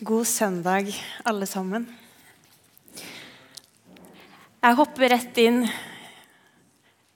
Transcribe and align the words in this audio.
God 0.00 0.24
søndag, 0.24 0.94
alle 1.26 1.46
sammen. 1.46 1.88
Jeg 4.62 4.76
hopper 4.78 5.10
rett 5.10 5.40
inn 5.42 5.64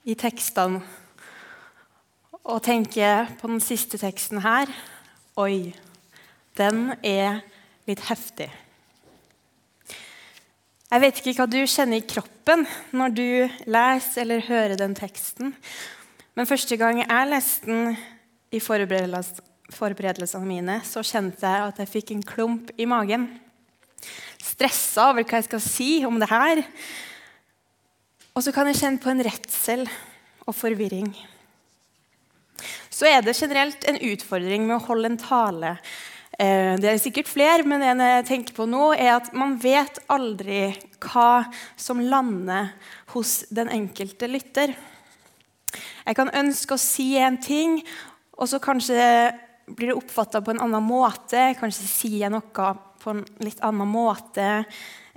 i 0.03 0.15
tekstene 0.19 0.81
og 2.43 2.59
tenker 2.65 3.29
på 3.39 3.47
den 3.47 3.63
siste 3.63 3.95
teksten 4.01 4.41
her. 4.43 4.67
Oi, 5.39 5.71
den 6.59 6.91
er 7.07 7.39
litt 7.87 8.03
heftig. 8.09 8.49
Jeg 10.91 11.05
vet 11.05 11.23
ikke 11.23 11.37
hva 11.39 11.47
du 11.47 11.61
kjenner 11.63 12.03
i 12.03 12.07
kroppen 12.17 12.67
når 12.91 13.15
du 13.15 13.25
leser 13.63 14.25
eller 14.25 14.43
hører 14.49 14.75
den 14.83 14.99
teksten. 14.99 15.55
Men 16.35 16.51
første 16.51 16.75
gang 16.75 16.99
jeg 17.05 17.31
leste 17.31 17.71
den 17.71 17.97
i 18.51 18.59
forberedelsene 18.59 19.52
forberedelsene 19.71 20.47
mine, 20.47 20.79
så 20.85 21.03
kjente 21.05 21.47
jeg 21.47 21.67
at 21.69 21.79
jeg 21.81 21.91
fikk 21.91 22.13
en 22.13 22.25
klump 22.27 22.71
i 22.75 22.87
magen. 22.89 23.29
Stressa 24.43 25.11
over 25.11 25.23
hva 25.23 25.39
jeg 25.39 25.47
skal 25.47 25.63
si 25.63 25.91
om 26.07 26.19
det 26.19 26.29
her. 26.31 26.63
Og 28.33 28.43
så 28.43 28.51
kan 28.55 28.67
jeg 28.69 28.81
kjenne 28.81 29.01
på 29.01 29.11
en 29.13 29.23
redsel 29.23 29.85
og 30.43 30.55
forvirring. 30.57 31.13
Så 32.93 33.07
er 33.09 33.23
det 33.23 33.37
generelt 33.37 33.85
en 33.89 33.99
utfordring 34.11 34.65
med 34.67 34.77
å 34.77 34.85
holde 34.87 35.11
en 35.11 35.21
tale. 35.21 35.75
Eh, 36.39 36.73
det 36.81 36.89
er 36.89 37.01
sikkert 37.01 37.29
flere, 37.29 37.65
men 37.67 37.83
det 37.83 38.09
jeg 38.09 38.27
tenker 38.29 38.57
på 38.57 38.67
nå, 38.69 38.91
er 38.97 39.15
at 39.15 39.31
man 39.37 39.55
vet 39.61 39.99
aldri 40.11 40.73
hva 41.05 41.45
som 41.77 42.01
lander 42.01 42.73
hos 43.13 43.43
den 43.53 43.69
enkelte 43.73 44.29
lytter. 44.29 44.73
Jeg 46.03 46.17
kan 46.17 46.31
ønske 46.33 46.75
å 46.75 46.81
si 46.81 47.13
en 47.21 47.37
ting, 47.41 47.79
og 48.37 48.49
så 48.49 48.59
kanskje 48.61 48.97
blir 49.65 49.91
det 49.91 49.97
oppfatta 49.97 50.41
på 50.43 50.53
en 50.53 50.61
annen 50.63 50.83
måte. 50.83 51.53
Kanskje 51.59 51.87
sier 51.87 52.19
jeg 52.25 52.33
noe 52.33 52.73
på 53.03 53.13
en 53.13 53.23
litt 53.43 53.61
annen 53.63 53.89
måte 53.89 54.63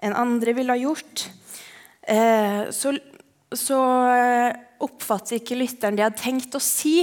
enn 0.03 0.17
andre 0.17 0.55
ville 0.57 0.75
ha 0.75 0.81
gjort. 0.81 1.27
Eh, 2.03 2.69
så, 2.71 2.93
så 3.51 3.81
eh, 4.13 4.57
oppfatter 4.85 5.41
ikke 5.41 5.59
lytteren 5.59 5.97
det 5.97 6.05
jeg 6.05 6.11
hadde 6.11 6.25
tenkt 6.25 6.59
å 6.59 6.63
si. 6.63 6.97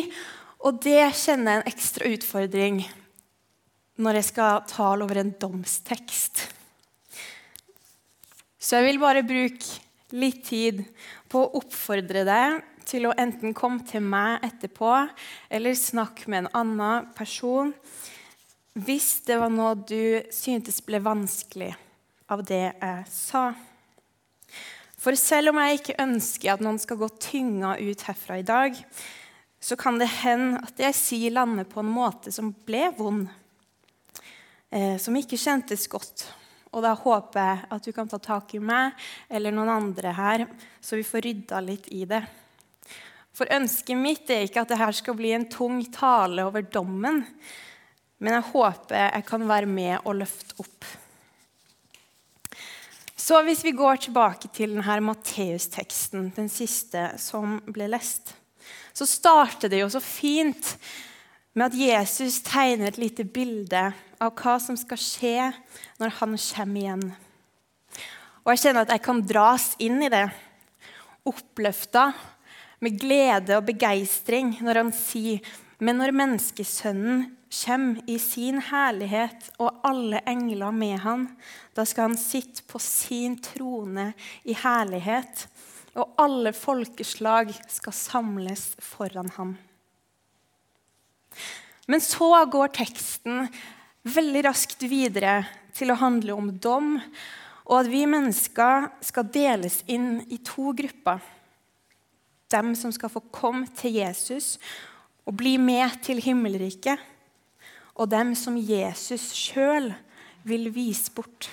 Og 0.64 0.80
det 0.84 1.10
kjenner 1.20 1.58
jeg 1.58 1.62
en 1.62 1.72
ekstra 1.74 2.12
utfordring 2.14 2.84
når 4.04 4.20
jeg 4.20 4.30
skal 4.32 4.64
tale 4.70 5.06
over 5.06 5.20
en 5.22 5.34
domstekst. 5.40 6.46
Så 8.64 8.80
jeg 8.80 8.88
vil 8.88 9.02
bare 9.02 9.26
bruke 9.28 9.82
litt 10.16 10.46
tid 10.48 10.84
på 11.30 11.42
å 11.42 11.60
oppfordre 11.60 12.24
deg 12.28 12.62
til 12.88 13.08
å 13.08 13.16
enten 13.18 13.56
komme 13.58 13.86
til 13.88 14.04
meg 14.06 14.44
etterpå 14.46 14.92
eller 15.54 15.78
snakke 15.78 16.30
med 16.32 16.46
en 16.46 16.54
annen 16.62 17.10
person 17.18 17.74
hvis 18.74 19.22
det 19.28 19.38
var 19.38 19.52
noe 19.54 19.76
du 19.78 20.24
syntes 20.34 20.82
ble 20.86 21.02
vanskelig 21.04 21.74
av 22.34 22.42
det 22.48 22.64
jeg 22.72 23.04
sa. 23.12 23.52
For 24.98 25.18
selv 25.20 25.52
om 25.52 25.60
jeg 25.62 25.80
ikke 25.80 26.00
ønsker 26.02 26.54
at 26.54 26.64
noen 26.64 26.80
skal 26.82 26.98
gå 27.02 27.10
tynga 27.22 27.76
ut 27.78 28.06
herfra 28.08 28.40
i 28.40 28.48
dag, 28.48 28.78
så 29.64 29.78
kan 29.80 30.00
det 30.00 30.10
hende 30.24 30.62
at 30.64 30.76
det 30.78 30.90
jeg 30.90 31.00
sier, 31.00 31.36
lander 31.36 31.68
på 31.70 31.84
en 31.84 31.92
måte 31.92 32.34
som 32.36 32.52
ble 32.66 32.90
vond, 32.98 33.28
eh, 34.72 34.96
som 35.00 35.16
ikke 35.16 35.40
kjentes 35.40 35.86
godt. 35.92 36.26
Og 36.74 36.82
da 36.82 36.96
håper 36.98 37.40
jeg 37.40 37.66
at 37.76 37.86
du 37.86 37.92
kan 37.96 38.10
ta 38.10 38.18
tak 38.18 38.56
i 38.58 38.64
meg 38.64 38.98
eller 39.30 39.54
noen 39.54 39.72
andre 39.72 40.16
her, 40.18 40.48
så 40.82 40.98
vi 40.98 41.06
får 41.06 41.28
rydda 41.28 41.62
litt 41.62 41.92
i 41.94 42.04
det. 42.10 42.24
For 43.34 43.50
ønsket 43.50 43.98
mitt 43.98 44.30
er 44.30 44.46
ikke 44.46 44.62
at 44.62 44.74
dette 44.76 44.92
skal 45.00 45.18
bli 45.18 45.32
en 45.34 45.48
tung 45.50 45.80
tale 45.94 46.46
over 46.46 46.66
dommen, 46.70 47.24
men 48.22 48.38
jeg 48.38 48.50
håper 48.52 49.08
jeg 49.10 49.26
kan 49.28 49.48
være 49.50 49.70
med 49.70 49.96
og 50.04 50.20
løfte 50.20 50.60
opp. 50.62 50.86
Så 53.24 53.40
hvis 53.48 53.64
vi 53.64 53.72
går 53.72 54.04
tilbake 54.04 54.52
til 54.54 54.76
denne 54.76 55.00
Matteus-teksten, 55.08 56.30
den 56.36 56.50
siste 56.52 57.08
som 57.22 57.58
ble 57.72 57.88
lest, 57.90 58.36
så 58.94 59.08
starter 59.10 59.72
det 59.72 59.80
jo 59.82 59.90
så 59.90 60.02
fint 60.04 60.76
med 61.56 61.72
at 61.72 61.78
Jesus 61.78 62.42
tegner 62.46 62.92
et 62.92 63.00
lite 63.02 63.26
bilde 63.26 63.86
av 64.22 64.34
hva 64.38 64.58
som 64.62 64.78
skal 64.78 65.00
skje 65.00 65.50
når 66.02 66.18
han 66.20 66.36
kommer 66.38 66.84
igjen. 66.84 67.06
Og 68.44 68.54
jeg 68.54 68.64
kjenner 68.66 68.86
at 68.86 68.94
jeg 68.94 69.04
kan 69.08 69.24
dras 69.26 69.72
inn 69.82 70.04
i 70.04 70.12
det, 70.12 70.28
oppløfta 71.24 72.12
med 72.84 73.00
glede 73.00 73.56
og 73.58 73.68
begeistring 73.68 74.58
når 74.64 74.82
han 74.82 74.96
sier 74.96 75.54
men 75.84 76.00
når 76.00 76.14
menneskesønnen 76.16 77.24
kommer 77.54 78.04
i 78.10 78.16
sin 78.22 78.62
herlighet 78.70 79.50
og 79.62 79.82
alle 79.86 80.22
engler 80.30 80.72
med 80.76 80.96
han, 81.04 81.26
da 81.76 81.86
skal 81.86 82.12
han 82.12 82.20
sitte 82.20 82.64
på 82.70 82.80
sin 82.82 83.36
trone 83.44 84.12
i 84.48 84.56
herlighet, 84.58 85.48
og 85.94 86.16
alle 86.18 86.54
folkeslag 86.58 87.52
skal 87.70 87.94
samles 87.94 88.72
foran 88.82 89.30
ham. 89.36 89.54
Men 91.86 92.02
så 92.02 92.32
går 92.50 92.74
teksten 92.80 93.46
veldig 94.08 94.46
raskt 94.48 94.88
videre 94.90 95.44
til 95.76 95.92
å 95.92 96.00
handle 96.00 96.38
om 96.38 96.50
dom, 96.64 96.96
og 97.68 97.76
at 97.84 97.92
vi 97.92 98.06
mennesker 98.10 98.90
skal 99.04 99.30
deles 99.36 99.82
inn 99.92 100.24
i 100.32 100.40
to 100.42 100.72
grupper 100.78 101.22
dem 102.54 102.74
som 102.78 102.94
skal 102.94 103.12
få 103.12 103.24
komme 103.34 103.68
til 103.78 103.98
Jesus 104.00 104.56
og 105.26 105.38
bli 105.40 105.56
med 105.62 105.98
til 106.06 106.22
himmelriket, 106.24 107.00
og 107.94 108.10
dem 108.12 108.34
som 108.38 108.58
Jesus 108.58 109.32
sjøl 109.38 109.92
vil 110.48 110.70
vise 110.76 111.12
bort. 111.14 111.52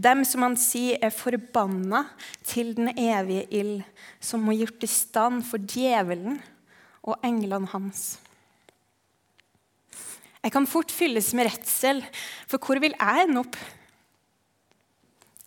Dem 0.00 0.24
som 0.26 0.44
han 0.44 0.56
sier 0.58 0.98
er 1.02 1.14
forbanna 1.14 2.04
til 2.46 2.72
den 2.76 2.90
evige 2.96 3.46
ild, 3.54 3.76
som 4.20 4.42
må 4.44 4.56
gjort 4.58 4.82
i 4.86 4.90
stand 4.90 5.44
for 5.46 5.62
djevelen 5.62 6.40
og 7.02 7.20
englene 7.26 7.70
hans. 7.72 8.18
Jeg 10.40 10.54
kan 10.54 10.68
fort 10.68 10.92
fylles 10.92 11.34
med 11.36 11.50
redsel, 11.50 12.00
for 12.48 12.62
hvor 12.64 12.80
vil 12.80 12.96
jeg 12.96 13.26
ende 13.26 13.42
opp? 13.42 13.58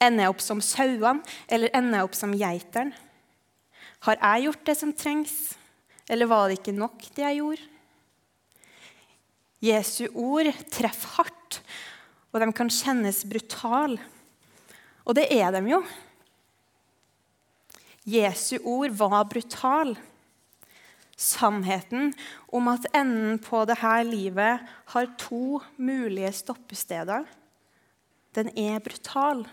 Ender 0.03 0.28
jeg 0.28 0.34
opp 0.35 0.44
som 0.44 0.62
sauene, 0.62 1.23
eller 1.50 1.73
ender 1.73 2.00
jeg 2.00 2.09
opp 2.09 2.18
som 2.19 2.35
geiteren? 2.38 2.94
Har 4.03 4.19
jeg 4.19 4.47
gjort 4.50 4.66
det 4.68 4.75
som 4.75 4.91
trengs, 4.91 5.36
eller 6.12 6.28
var 6.28 6.50
det 6.50 6.58
ikke 6.59 6.75
nok, 6.75 7.06
det 7.16 7.24
jeg 7.24 7.40
gjorde? 7.40 7.69
Jesu 9.64 10.02
ord 10.12 10.50
treffer 10.75 11.14
hardt, 11.22 11.62
og 12.34 12.41
de 12.44 12.50
kan 12.52 12.72
kjennes 12.74 13.22
brutale. 13.24 14.02
Og 15.08 15.16
det 15.16 15.30
er 15.31 15.53
de 15.56 15.62
jo. 15.72 15.80
Jesu 18.03 18.58
ord 18.59 18.91
var 19.00 19.24
brutale. 19.31 19.96
Sannheten 21.16 22.12
om 22.52 22.68
at 22.74 22.90
enden 22.91 23.38
på 23.40 23.64
dette 23.70 23.96
livet 24.09 24.68
har 24.91 25.12
to 25.22 25.62
mulige 25.78 26.34
stoppesteder, 26.35 27.24
den 28.35 28.50
er 28.58 28.81
brutal. 28.84 29.46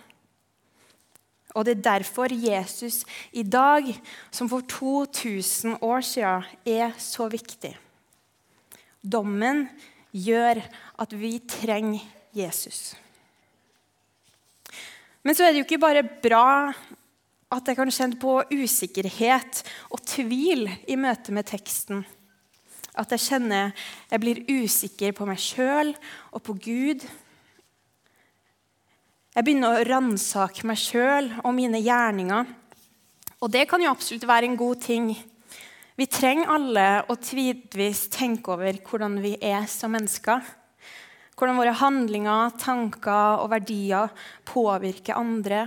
Og 1.55 1.67
det 1.67 1.77
er 1.77 1.87
derfor 1.87 2.31
Jesus 2.31 3.03
i 3.33 3.43
dag, 3.43 3.87
som 4.31 4.49
for 4.49 4.61
2000 4.61 5.79
år 5.83 6.01
siden, 6.01 6.47
er 6.67 6.93
så 6.99 7.29
viktig. 7.29 7.75
Dommen 9.03 9.67
gjør 10.13 10.63
at 11.01 11.15
vi 11.17 11.39
trenger 11.49 12.05
Jesus. 12.37 12.95
Men 15.23 15.35
så 15.35 15.45
er 15.45 15.53
det 15.53 15.63
jo 15.63 15.67
ikke 15.67 15.83
bare 15.83 16.07
bra 16.23 16.71
at 17.51 17.67
jeg 17.67 17.77
kan 17.77 17.91
kjenne 17.93 18.21
på 18.21 18.37
usikkerhet 18.55 19.65
og 19.91 20.05
tvil 20.07 20.69
i 20.89 20.97
møte 20.97 21.35
med 21.35 21.49
teksten. 21.51 22.05
At 22.95 23.11
jeg 23.15 23.27
kjenner 23.27 23.75
jeg 24.11 24.23
blir 24.23 24.45
usikker 24.49 25.15
på 25.17 25.27
meg 25.27 25.41
sjøl 25.43 25.93
og 26.31 26.45
på 26.47 26.55
Gud 26.63 27.05
jeg 29.31 29.47
begynner 29.47 29.77
å 29.79 29.83
ransake 29.87 30.67
meg 30.67 30.79
sjøl 30.81 31.29
og 31.45 31.53
mine 31.55 31.79
gjerninger. 31.79 32.49
Og 33.39 33.53
det 33.55 33.69
kan 33.71 33.83
jo 33.83 33.93
absolutt 33.93 34.27
være 34.27 34.49
en 34.51 34.59
god 34.59 34.83
ting. 34.83 35.13
Vi 35.95 36.09
trenger 36.11 36.51
alle 36.51 36.87
å 37.07 37.15
tidvis 37.15 38.09
tenke 38.11 38.51
over 38.57 38.81
hvordan 38.89 39.21
vi 39.23 39.37
er 39.39 39.71
som 39.71 39.95
mennesker. 39.95 40.43
Hvordan 41.39 41.63
våre 41.63 41.77
handlinger, 41.79 42.59
tanker 42.59 43.45
og 43.45 43.53
verdier 43.55 44.11
påvirker 44.51 45.23
andre. 45.23 45.63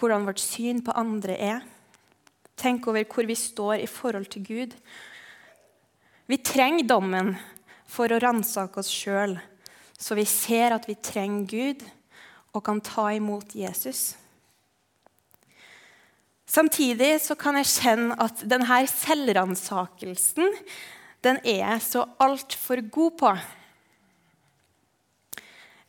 Hvordan 0.00 0.24
vårt 0.24 0.40
syn 0.40 0.80
på 0.82 0.96
andre 0.96 1.36
er. 1.36 1.62
Tenk 2.56 2.88
over 2.88 3.04
hvor 3.12 3.28
vi 3.28 3.36
står 3.36 3.84
i 3.84 3.90
forhold 3.92 4.32
til 4.32 4.48
Gud. 4.48 4.76
Vi 6.32 6.40
trenger 6.40 6.88
dommen 6.88 7.34
for 7.84 8.08
å 8.08 8.24
ransake 8.24 8.80
oss 8.80 8.88
sjøl, 8.88 9.36
så 10.00 10.16
vi 10.16 10.24
ser 10.24 10.72
at 10.72 10.88
vi 10.88 10.96
trenger 10.96 11.50
Gud 11.52 11.90
og 12.52 12.64
kan 12.64 12.80
ta 12.84 13.08
imot 13.16 13.54
Jesus. 13.56 14.12
Samtidig 16.52 17.14
så 17.24 17.36
kan 17.38 17.56
jeg 17.56 17.70
kjenne 17.70 18.16
at 18.20 18.42
denne 18.44 18.82
selvransakelsen 18.90 20.50
den 21.22 21.38
er 21.46 21.60
jeg 21.62 21.82
så 21.84 22.02
altfor 22.20 22.82
god 22.92 23.18
på. 23.20 23.32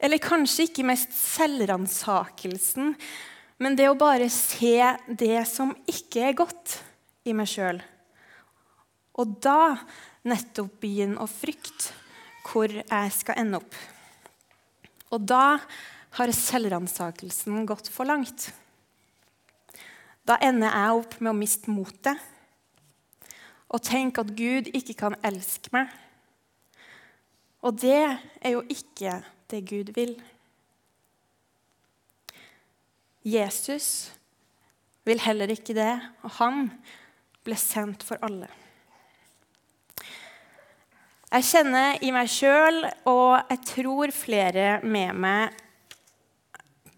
Eller 0.04 0.22
kanskje 0.22 0.68
ikke 0.68 0.86
mest 0.86 1.14
selvransakelsen, 1.16 2.94
men 3.64 3.78
det 3.80 3.88
å 3.90 3.98
bare 3.98 4.28
se 4.32 4.78
det 5.08 5.42
som 5.50 5.72
ikke 5.90 6.28
er 6.30 6.38
godt 6.38 6.78
i 7.26 7.34
meg 7.36 7.50
sjøl. 7.50 7.80
Og 9.20 9.38
da 9.44 9.76
nettopp 10.28 10.80
begynne 10.84 11.22
å 11.24 11.30
frykte 11.30 11.94
hvor 12.44 12.70
jeg 12.70 13.12
skal 13.16 13.40
ende 13.40 13.62
opp. 13.62 13.76
Og 15.14 15.24
da 15.24 15.60
har 16.14 16.32
selvransakelsen 16.38 17.66
gått 17.66 17.90
for 17.90 18.06
langt. 18.06 18.52
Da 20.24 20.38
ender 20.46 20.70
jeg 20.70 21.00
opp 21.02 21.18
med 21.20 21.34
å 21.34 21.38
miste 21.38 21.74
motet 21.74 22.30
og 23.74 23.82
tenke 23.82 24.22
at 24.22 24.34
Gud 24.38 24.70
ikke 24.78 24.96
kan 25.00 25.18
elske 25.26 25.74
meg. 25.74 25.90
Og 27.66 27.80
det 27.82 28.04
er 28.06 28.54
jo 28.54 28.62
ikke 28.70 29.18
det 29.50 29.64
Gud 29.70 29.90
vil. 29.96 30.14
Jesus 33.24 34.12
vil 35.08 35.20
heller 35.24 35.52
ikke 35.52 35.76
det, 35.76 35.94
og 36.24 36.38
han 36.38 36.68
ble 37.44 37.58
sendt 37.60 38.04
for 38.06 38.22
alle. 38.24 38.50
Jeg 41.34 41.48
kjenner 41.50 41.98
i 42.06 42.12
meg 42.14 42.30
sjøl, 42.30 42.84
og 43.10 43.50
jeg 43.50 43.62
tror 43.66 44.14
flere 44.14 44.68
med 44.86 45.18
meg 45.18 45.63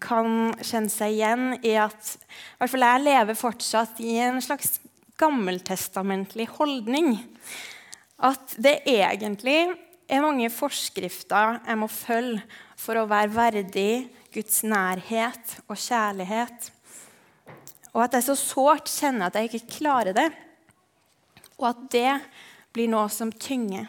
kan 0.06 0.54
kjenne 0.62 0.92
seg 0.92 1.16
igjen 1.16 1.56
i 1.66 1.74
at 1.82 2.12
i 2.16 2.60
hvert 2.60 2.72
fall 2.72 2.86
jeg 2.86 3.04
lever 3.06 3.38
fortsatt 3.38 3.98
i 4.04 4.14
en 4.22 4.38
slags 4.44 4.78
gammeltestamentlig 5.20 6.46
holdning. 6.54 7.16
At 8.16 8.54
det 8.62 8.78
egentlig 8.88 9.58
er 10.06 10.22
mange 10.22 10.48
forskrifter 10.52 11.60
jeg 11.66 11.80
må 11.80 11.88
følge 11.90 12.44
for 12.78 13.00
å 13.00 13.08
være 13.10 13.34
verdig 13.34 13.90
Guds 14.34 14.62
nærhet 14.68 15.56
og 15.66 15.78
kjærlighet. 15.80 16.70
Og 17.96 18.02
at 18.04 18.16
jeg 18.18 18.26
så 18.26 18.36
sårt 18.36 18.92
kjenner 18.92 19.30
at 19.30 19.38
jeg 19.38 19.50
ikke 19.50 19.78
klarer 19.78 20.16
det. 20.16 20.28
Og 21.56 21.70
at 21.70 21.86
det 21.92 22.12
blir 22.76 22.90
noe 22.92 23.08
som 23.12 23.32
tynger. 23.32 23.88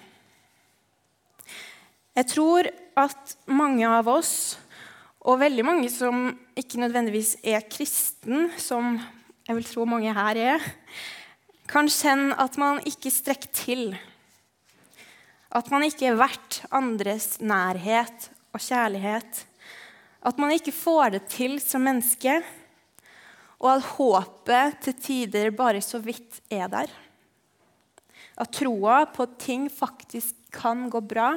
Jeg 2.17 2.29
tror 2.31 2.69
at 2.97 3.35
mange 3.51 3.85
av 3.85 4.07
oss, 4.09 4.57
og 5.25 5.39
veldig 5.41 5.65
mange 5.65 5.89
som 5.91 6.29
ikke 6.57 6.81
nødvendigvis 6.81 7.35
er 7.43 7.65
kristen, 7.69 8.51
som 8.57 8.97
jeg 9.47 9.57
vil 9.57 9.67
tro 9.67 9.85
mange 9.87 10.13
her 10.13 10.39
er, 10.53 10.67
kan 11.67 11.89
kjenne 11.91 12.35
at 12.39 12.55
man 12.59 12.79
ikke 12.87 13.11
strekker 13.11 13.51
til. 13.55 13.89
At 15.51 15.71
man 15.71 15.85
ikke 15.87 16.09
er 16.09 16.19
verdt 16.19 16.61
andres 16.75 17.37
nærhet 17.39 18.29
og 18.53 18.61
kjærlighet. 18.61 19.43
At 20.27 20.39
man 20.39 20.53
ikke 20.55 20.75
får 20.75 21.15
det 21.15 21.23
til 21.31 21.57
som 21.63 21.85
menneske, 21.87 22.39
og 23.57 23.71
at 23.73 23.87
håpet 23.97 24.81
til 24.85 24.97
tider 25.01 25.51
bare 25.55 25.81
så 25.81 25.99
vidt 26.03 26.41
er 26.53 26.67
der. 26.71 26.91
At 28.37 28.53
troa 28.53 29.05
på 29.09 29.25
at 29.25 29.39
ting 29.41 29.65
faktisk 29.71 30.35
kan 30.53 30.89
gå 30.93 31.01
bra, 31.01 31.31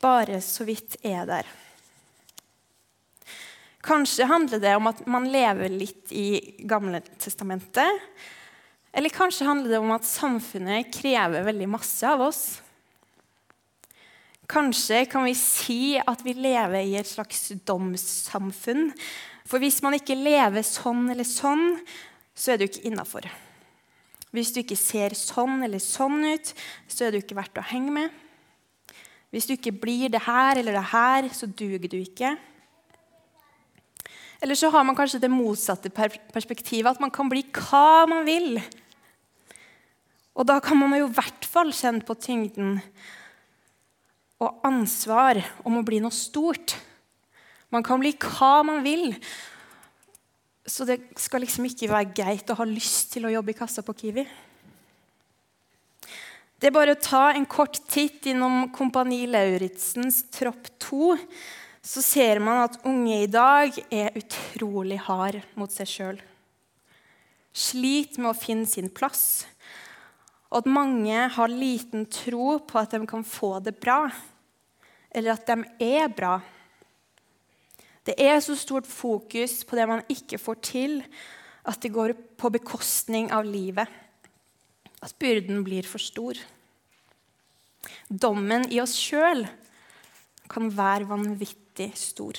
bare 0.00 0.40
så 0.40 0.64
vidt 0.64 0.96
er 1.04 1.26
der. 1.28 1.50
Kanskje 3.82 4.28
handler 4.30 4.60
det 4.62 4.76
om 4.78 4.86
at 4.86 5.00
man 5.10 5.26
lever 5.30 5.72
litt 5.74 6.12
i 6.14 6.54
Gamle 6.70 7.00
testamentet. 7.18 8.02
Eller 8.92 9.10
kanskje 9.10 9.48
handler 9.48 9.72
det 9.72 9.80
om 9.82 9.90
at 9.94 10.06
samfunnet 10.06 10.92
krever 10.94 11.48
veldig 11.48 11.68
masse 11.72 12.06
av 12.06 12.22
oss. 12.28 12.42
Kanskje 14.52 15.06
kan 15.10 15.24
vi 15.26 15.34
si 15.38 15.96
at 15.98 16.22
vi 16.22 16.34
lever 16.36 16.84
i 16.84 16.98
et 17.00 17.08
slags 17.08 17.48
domssamfunn. 17.66 18.90
For 19.48 19.62
hvis 19.62 19.80
man 19.82 19.96
ikke 19.96 20.18
lever 20.18 20.62
sånn 20.66 21.08
eller 21.10 21.26
sånn, 21.26 21.80
så 22.36 22.52
er 22.52 22.60
du 22.60 22.68
ikke 22.68 22.84
innafor. 22.86 23.26
Hvis 24.32 24.52
du 24.54 24.62
ikke 24.62 24.78
ser 24.78 25.16
sånn 25.18 25.64
eller 25.64 25.82
sånn 25.82 26.22
ut, 26.24 26.54
så 26.88 27.08
er 27.08 27.12
du 27.12 27.18
ikke 27.18 27.36
verdt 27.36 27.58
å 27.58 27.66
henge 27.72 27.96
med. 27.96 28.22
Hvis 29.32 29.48
du 29.48 29.56
ikke 29.56 29.74
blir 29.74 30.12
det 30.12 30.22
her 30.28 30.60
eller 30.60 30.76
det 30.76 30.88
her, 30.92 31.28
så 31.32 31.48
duger 31.48 31.88
du 31.88 31.98
ikke. 31.98 32.36
Eller 34.42 34.58
så 34.58 34.72
har 34.74 34.82
man 34.82 34.96
kanskje 34.98 35.20
det 35.22 35.30
motsatte 35.30 35.90
perspektivet, 35.94 36.90
at 36.90 37.00
man 37.02 37.12
kan 37.14 37.28
bli 37.30 37.44
hva 37.54 38.08
man 38.10 38.26
vil. 38.26 38.56
Og 40.34 40.48
da 40.48 40.56
kan 40.64 40.80
man 40.80 40.96
jo 40.98 41.06
i 41.06 41.14
hvert 41.14 41.46
fall 41.46 41.70
kjenne 41.76 42.02
på 42.06 42.16
tyngden 42.18 42.80
og 44.42 44.64
ansvar 44.66 45.38
om 45.62 45.78
å 45.78 45.84
bli 45.86 46.00
noe 46.02 46.14
stort. 46.14 46.74
Man 47.70 47.84
kan 47.86 48.02
bli 48.02 48.10
hva 48.18 48.64
man 48.66 48.82
vil. 48.82 49.12
Så 50.66 50.86
det 50.88 50.98
skal 51.18 51.44
liksom 51.44 51.68
ikke 51.68 51.90
være 51.92 52.10
greit 52.16 52.50
å 52.50 52.58
ha 52.58 52.66
lyst 52.66 53.14
til 53.14 53.28
å 53.28 53.32
jobbe 53.32 53.54
i 53.54 53.58
kassa 53.58 53.84
på 53.86 53.94
Kiwi. 53.98 54.26
Det 56.58 56.70
er 56.70 56.74
bare 56.74 56.94
å 56.94 57.02
ta 57.02 57.32
en 57.34 57.46
kort 57.50 57.80
titt 57.90 58.28
innom 58.30 58.68
Kompani 58.74 59.24
Lauritzens 59.26 60.20
Tropp 60.34 60.68
2, 60.82 61.16
så 61.82 62.02
ser 62.02 62.38
man 62.38 62.62
at 62.62 62.78
unge 62.86 63.22
i 63.24 63.30
dag 63.30 63.74
er 63.90 64.14
utrolig 64.18 65.00
hard 65.08 65.40
mot 65.58 65.72
seg 65.72 65.90
sjøl. 65.90 66.20
Sliter 67.52 68.22
med 68.22 68.32
å 68.32 68.38
finne 68.38 68.68
sin 68.70 68.88
plass, 68.88 69.44
og 70.52 70.62
at 70.62 70.70
mange 70.70 71.26
har 71.34 71.50
liten 71.50 72.06
tro 72.12 72.58
på 72.64 72.78
at 72.78 72.94
de 72.94 73.02
kan 73.08 73.24
få 73.26 73.56
det 73.64 73.74
bra 73.80 74.04
eller 75.12 75.34
at 75.34 75.46
de 75.48 75.64
er 75.84 76.08
bra. 76.12 76.38
Det 78.02 78.16
er 78.18 78.40
så 78.42 78.56
stort 78.58 78.88
fokus 78.88 79.60
på 79.68 79.76
det 79.78 79.86
man 79.88 80.04
ikke 80.10 80.40
får 80.40 80.60
til, 80.64 81.02
at 81.68 81.78
det 81.84 81.92
går 81.94 82.14
på 82.40 82.50
bekostning 82.50 83.30
av 83.30 83.46
livet. 83.46 83.86
At 85.02 85.14
byrden 85.20 85.62
blir 85.66 85.86
for 85.86 86.02
stor. 86.02 86.38
Dommen 88.08 88.66
i 88.72 88.80
oss 88.82 88.96
sjøl 88.98 89.44
kan 90.50 90.70
være 90.74 91.08
vanvittig 91.10 91.61
stor. 91.94 92.38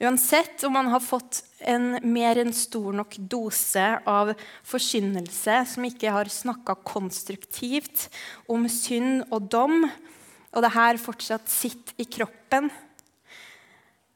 Uansett 0.00 0.62
om 0.64 0.72
man 0.72 0.86
har 0.86 1.00
fått 1.02 1.44
en 1.58 1.98
mer 2.06 2.38
enn 2.38 2.52
stor 2.54 2.94
nok 2.94 3.16
dose 3.18 3.86
av 4.06 4.30
forkynnelse 4.62 5.56
som 5.72 5.86
ikke 5.88 6.12
har 6.14 6.30
snakka 6.30 6.76
konstruktivt 6.86 8.06
om 8.46 8.68
synd 8.70 9.24
og 9.34 9.48
dom, 9.50 9.88
og 10.54 10.62
det 10.62 10.70
her 10.76 11.00
fortsatt 11.02 11.50
sitter 11.50 11.98
i 11.98 12.06
kroppen. 12.06 12.70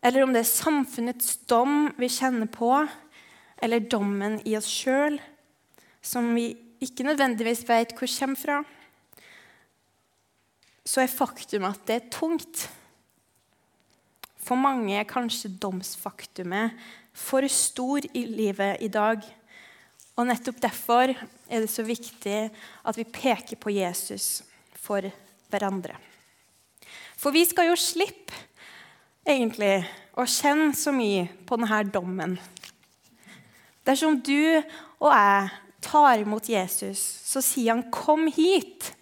Eller 0.02 0.22
om 0.22 0.30
det 0.34 0.44
er 0.44 0.52
samfunnets 0.52 1.34
dom 1.50 1.90
vi 1.98 2.10
kjenner 2.10 2.46
på, 2.46 2.70
eller 3.62 3.82
dommen 3.82 4.38
i 4.46 4.54
oss 4.58 4.70
sjøl, 4.70 5.18
som 6.02 6.30
vi 6.34 6.52
ikke 6.82 7.06
nødvendigvis 7.06 7.66
vet 7.66 7.94
hvor 7.98 8.10
kommer 8.10 8.38
fra, 8.38 8.60
så 10.86 11.02
er 11.02 11.10
faktum 11.10 11.66
at 11.66 11.82
det 11.86 11.98
er 11.98 12.08
tungt. 12.10 12.68
For 14.42 14.58
mange 14.58 14.96
er 14.98 15.08
kanskje 15.08 15.52
domsfaktumet 15.62 16.74
for 17.14 17.46
stor 17.52 18.04
i 18.12 18.24
livet 18.26 18.82
i 18.82 18.90
dag. 18.92 19.22
Og 20.18 20.28
nettopp 20.28 20.58
derfor 20.60 21.12
er 21.12 21.62
det 21.62 21.70
så 21.72 21.84
viktig 21.86 22.38
at 22.50 22.98
vi 22.98 23.08
peker 23.08 23.60
på 23.60 23.72
Jesus 23.72 24.42
for 24.76 25.06
hverandre. 25.52 25.94
For 27.16 27.34
vi 27.34 27.44
skal 27.46 27.70
jo 27.70 27.78
slippe 27.78 28.34
egentlig 29.22 29.84
å 30.18 30.26
kjenne 30.26 30.72
så 30.76 30.92
mye 30.94 31.28
på 31.46 31.56
denne 31.60 31.82
dommen. 31.94 32.36
Dersom 33.86 34.18
du 34.22 34.62
og 35.02 35.10
jeg 35.10 35.50
tar 35.82 36.22
imot 36.22 36.48
Jesus, 36.50 36.98
så 37.26 37.42
sier 37.42 37.74
han, 37.74 37.90
'Kom 37.90 38.26
hit, 38.26 38.94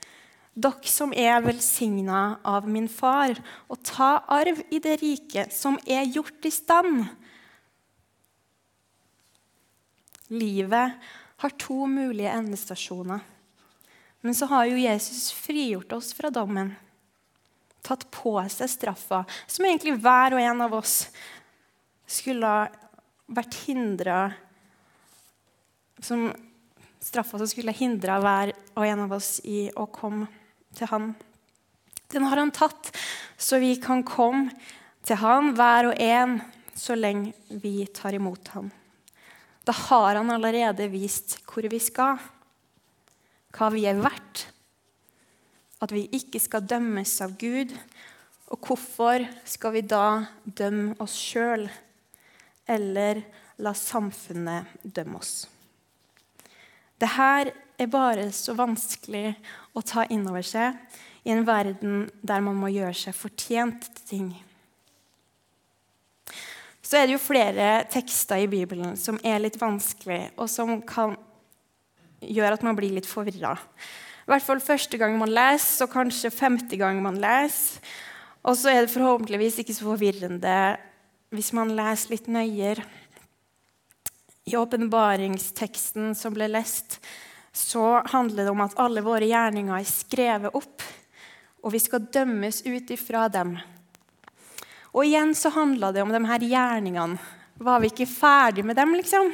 dere 0.61 0.91
som 0.91 1.13
er 1.17 1.41
velsigna 1.45 2.41
av 2.47 2.69
min 2.69 2.89
far, 2.89 3.39
og 3.69 3.81
ta 3.87 4.19
arv 4.29 4.63
i 4.71 4.81
det 4.83 4.99
riket 5.03 5.55
som 5.57 5.79
er 5.87 6.09
gjort 6.09 6.47
i 6.47 6.53
stand.' 6.55 7.09
Livet 10.31 10.93
har 11.43 11.51
to 11.59 11.87
mulige 11.91 12.31
endestasjoner. 12.31 13.21
Men 14.21 14.35
så 14.35 14.47
har 14.47 14.69
jo 14.69 14.77
Jesus 14.79 15.33
frigjort 15.33 15.93
oss 15.97 16.13
fra 16.15 16.31
dommen 16.31 16.75
tatt 17.83 18.05
på 18.13 18.37
seg 18.53 18.69
straffa, 18.69 19.25
som 19.49 19.65
egentlig 19.65 19.97
hver 19.99 20.37
og 20.37 20.43
en 20.45 20.61
av 20.67 20.77
oss 20.77 21.09
skulle 22.11 22.47
ha 22.47 22.69
vært 23.31 23.57
hindra 23.67 24.21
Som 26.01 26.31
straffa 27.01 27.37
som 27.37 27.49
skulle 27.49 27.75
hindra 27.77 28.15
hver 28.21 28.55
og 28.73 28.87
en 28.87 29.03
av 29.05 29.13
oss 29.13 29.35
i 29.45 29.67
å 29.77 29.85
komme 29.93 30.29
til 30.77 30.91
Han. 30.91 31.15
Den 32.11 32.27
har 32.27 32.41
han 32.43 32.53
tatt, 32.55 32.93
så 33.39 33.61
vi 33.63 33.75
kan 33.81 34.05
komme 34.07 34.51
til 35.07 35.21
Han, 35.23 35.55
hver 35.59 35.91
og 35.93 36.03
en, 36.03 36.39
så 36.75 36.97
lenge 36.97 37.35
vi 37.63 37.87
tar 37.95 38.17
imot 38.17 38.53
Han. 38.55 38.71
Da 39.67 39.75
har 39.77 40.17
han 40.17 40.31
allerede 40.33 40.89
vist 40.91 41.39
hvor 41.47 41.67
vi 41.71 41.79
skal, 41.83 42.19
hva 43.55 43.69
vi 43.75 43.85
er 43.91 44.01
verdt 44.01 44.47
at 45.81 45.93
vi 45.97 46.05
ikke 46.13 46.41
skal 46.43 46.67
dømmes 46.69 47.15
av 47.25 47.39
Gud, 47.41 47.73
Og 48.51 48.59
hvorfor 48.67 49.23
skal 49.47 49.77
vi 49.77 49.85
da 49.87 50.27
dømme 50.43 50.97
oss 50.99 51.15
sjøl, 51.15 51.69
eller 52.67 53.23
la 53.63 53.73
samfunnet 53.79 54.73
dømme 54.83 55.21
oss? 55.21 55.47
Det 56.99 57.13
her 57.15 57.53
er 57.81 57.91
bare 57.91 58.29
så 58.35 58.55
vanskelig 58.59 59.33
å 59.77 59.83
ta 59.87 60.05
inn 60.13 60.27
over 60.29 60.45
seg 60.47 60.77
i 61.25 61.33
en 61.33 61.45
verden 61.49 62.07
der 62.23 62.45
man 62.45 62.59
må 62.61 62.71
gjøre 62.73 62.97
seg 62.97 63.17
fortjent 63.17 63.89
til 63.97 64.07
ting. 64.09 64.31
Så 66.91 66.99
er 66.99 67.07
det 67.07 67.15
jo 67.15 67.23
flere 67.23 67.85
tekster 67.93 68.43
i 68.43 68.51
Bibelen 68.51 68.97
som 68.99 69.21
er 69.23 69.39
litt 69.43 69.59
vanskelig, 69.61 70.33
og 70.35 70.49
som 70.51 70.81
kan 70.83 71.15
gjøre 72.21 72.57
at 72.57 72.65
man 72.67 72.77
blir 72.77 72.97
litt 72.97 73.09
forvirra. 73.09 73.53
I 74.27 74.33
hvert 74.33 74.47
fall 74.47 74.63
første 74.65 74.99
gang 74.99 75.15
man 75.19 75.31
leser, 75.31 75.87
og 75.87 75.93
kanskje 75.95 76.33
femte 76.35 76.79
gang 76.81 76.99
man 77.05 77.21
leser. 77.23 77.79
Og 78.41 78.57
så 78.57 78.73
er 78.73 78.83
det 78.83 78.93
forhåpentligvis 78.93 79.61
ikke 79.61 79.77
så 79.77 79.87
forvirrende 79.93 80.57
hvis 81.31 81.53
man 81.55 81.73
leser 81.77 82.17
litt 82.17 82.29
nøyere. 82.33 82.85
I 84.51 84.57
åpenbaringsteksten 84.59 86.15
som 86.19 86.35
ble 86.35 86.49
lest, 86.51 86.99
så 87.53 88.03
handler 88.07 88.45
det 88.45 88.51
om 88.55 88.63
at 88.65 88.79
alle 88.79 89.03
våre 89.05 89.27
gjerninger 89.27 89.75
er 89.75 89.89
skrevet 89.89 90.57
opp, 90.57 90.85
og 91.61 91.75
vi 91.75 91.81
skal 91.83 92.07
dømmes 92.13 92.63
ut 92.67 92.91
ifra 92.95 93.27
dem. 93.33 93.57
Og 94.95 95.05
igjen 95.07 95.35
så 95.39 95.53
handla 95.55 95.93
det 95.95 96.03
om 96.03 96.13
de 96.15 96.23
her 96.27 96.47
gjerningene. 96.47 97.19
Var 97.61 97.83
vi 97.83 97.91
ikke 97.91 98.09
ferdig 98.09 98.65
med 98.65 98.79
dem, 98.79 98.95
liksom? 98.97 99.29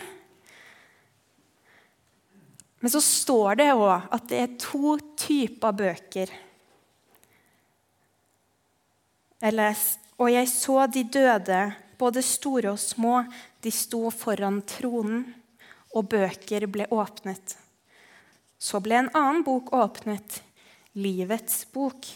Men 2.83 2.93
så 2.93 3.01
står 3.01 3.61
det 3.61 3.69
òg 3.77 4.09
at 4.13 4.27
det 4.31 4.41
er 4.43 4.57
to 4.61 4.97
typer 5.19 5.77
bøker. 5.79 6.33
Jeg 9.41 9.55
les, 9.55 9.85
og 10.19 10.33
jeg 10.33 10.49
så 10.51 10.87
de 10.91 11.05
døde, 11.05 11.61
både 12.01 12.25
store 12.25 12.73
og 12.75 12.81
små, 12.81 13.21
de 13.63 13.73
sto 13.73 14.09
foran 14.11 14.61
tronen, 14.69 15.23
og 15.97 16.11
bøker 16.13 16.67
ble 16.69 16.89
åpnet. 16.93 17.57
Så 18.59 18.81
ble 18.81 19.01
en 19.01 19.11
annen 19.13 19.43
bok 19.45 19.73
åpnet, 19.77 20.41
livets 20.97 21.67
bok. 21.73 22.09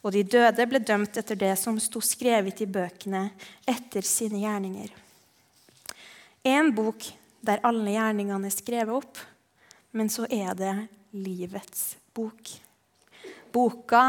Og 0.00 0.12
de 0.14 0.24
døde 0.24 0.66
ble 0.68 0.80
dømt 0.84 1.16
etter 1.20 1.36
det 1.36 1.52
som 1.60 1.76
sto 1.80 2.00
skrevet 2.04 2.60
i 2.64 2.68
bøkene, 2.68 3.28
etter 3.68 4.04
sine 4.06 4.40
gjerninger. 4.44 4.92
En 6.48 6.70
bok 6.76 7.04
der 7.44 7.60
alle 7.66 7.96
gjerningene 7.96 8.48
er 8.48 8.54
skrevet 8.54 8.96
opp, 9.02 9.20
men 9.96 10.08
så 10.12 10.26
er 10.30 10.54
det 10.56 10.74
livets 11.16 11.96
bok. 12.16 12.52
Boka 13.52 14.04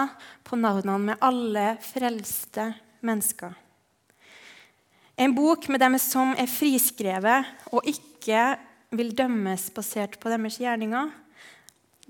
på 0.46 0.60
navnene 0.60 1.12
med 1.12 1.24
alle 1.26 1.74
frelste 1.82 2.70
mennesker. 3.02 3.56
En 5.22 5.36
bok 5.36 5.68
med 5.68 5.82
dem 5.82 5.98
som 6.02 6.36
er 6.40 6.50
friskrevet 6.50 7.72
og 7.74 7.88
ikke 7.90 8.56
vil 8.92 9.14
dømmes 9.16 9.70
basert 9.72 10.18
på 10.20 10.32
deres 10.32 10.58
gjerninger. 10.60 11.12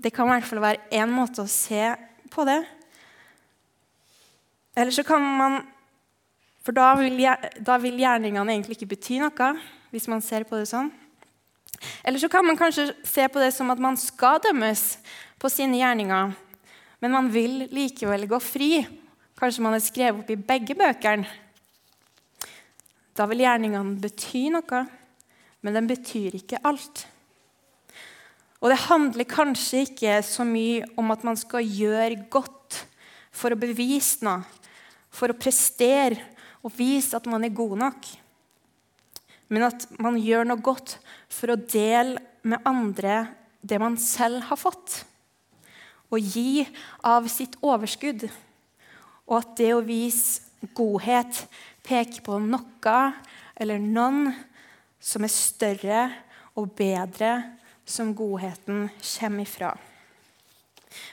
Det 0.02 0.10
kan 0.14 0.26
i 0.26 0.34
hvert 0.34 0.48
fall 0.48 0.62
være 0.64 0.88
én 0.98 1.10
måte 1.12 1.44
å 1.44 1.50
se 1.50 1.92
på 2.32 2.46
det. 2.48 2.58
Eller 4.74 4.94
så 4.94 5.04
kan 5.06 5.22
man 5.22 5.62
For 6.62 6.70
da 6.70 6.92
vil, 6.94 7.18
da 7.58 7.74
vil 7.82 7.96
gjerningene 7.98 8.52
egentlig 8.52 8.76
ikke 8.76 8.92
bety 8.92 9.16
noe, 9.18 9.46
hvis 9.90 10.04
man 10.06 10.20
ser 10.22 10.44
på 10.46 10.54
det 10.54 10.68
sånn. 10.70 10.92
Eller 12.06 12.22
så 12.22 12.28
kan 12.30 12.46
man 12.46 12.54
kanskje 12.54 12.92
se 13.02 13.26
på 13.26 13.42
det 13.42 13.48
som 13.50 13.72
at 13.74 13.82
man 13.82 13.98
skal 13.98 14.38
dømmes 14.44 14.84
på 15.42 15.50
sine 15.50 15.80
gjerninger, 15.80 16.30
men 17.02 17.10
man 17.10 17.32
vil 17.34 17.64
likevel 17.74 18.28
gå 18.30 18.38
fri. 18.38 18.70
Kanskje 19.34 19.64
man 19.66 19.74
har 19.74 19.82
skrevet 19.82 20.22
opp 20.22 20.30
i 20.30 20.38
begge 20.38 20.78
bøkene. 20.78 21.26
Da 23.18 23.26
vil 23.26 23.42
gjerningene 23.42 23.98
bety 23.98 24.44
noe, 24.54 24.84
men 25.62 25.78
den 25.78 25.88
betyr 25.90 26.34
ikke 26.36 26.60
alt. 26.66 27.06
Og 28.62 28.70
det 28.70 28.84
handler 28.84 29.26
kanskje 29.26 29.84
ikke 29.86 30.18
så 30.26 30.46
mye 30.46 30.84
om 30.98 31.10
at 31.14 31.24
man 31.26 31.38
skal 31.38 31.66
gjøre 31.66 32.20
godt 32.30 32.82
for 33.34 33.54
å 33.54 33.58
bevise 33.58 34.22
noe, 34.26 34.44
for 35.12 35.32
å 35.32 35.38
prestere 35.38 36.20
og 36.62 36.74
vise 36.76 37.16
at 37.18 37.26
man 37.30 37.42
er 37.42 37.54
god 37.54 37.74
nok. 37.80 38.10
Men 39.52 39.66
at 39.66 39.86
man 40.00 40.16
gjør 40.20 40.46
noe 40.48 40.62
godt 40.62 40.96
for 41.32 41.52
å 41.52 41.58
dele 41.58 42.22
med 42.46 42.62
andre 42.68 43.26
det 43.62 43.78
man 43.82 43.98
selv 44.00 44.46
har 44.48 44.58
fått. 44.58 45.02
Og 46.12 46.22
gi 46.22 46.62
av 47.06 47.26
sitt 47.30 47.58
overskudd. 47.64 48.28
Og 49.26 49.36
at 49.40 49.52
det 49.58 49.72
å 49.74 49.84
vise 49.84 50.70
godhet 50.76 51.44
peker 51.82 52.22
på 52.22 52.38
noe 52.42 52.96
eller 53.58 53.82
noen 53.82 54.30
som 55.02 55.24
er 55.26 55.32
større 55.34 56.02
og 56.58 56.70
bedre, 56.78 57.34
som 57.84 58.14
godheten 58.14 58.86
kommer 59.02 59.42
ifra. 59.42 59.72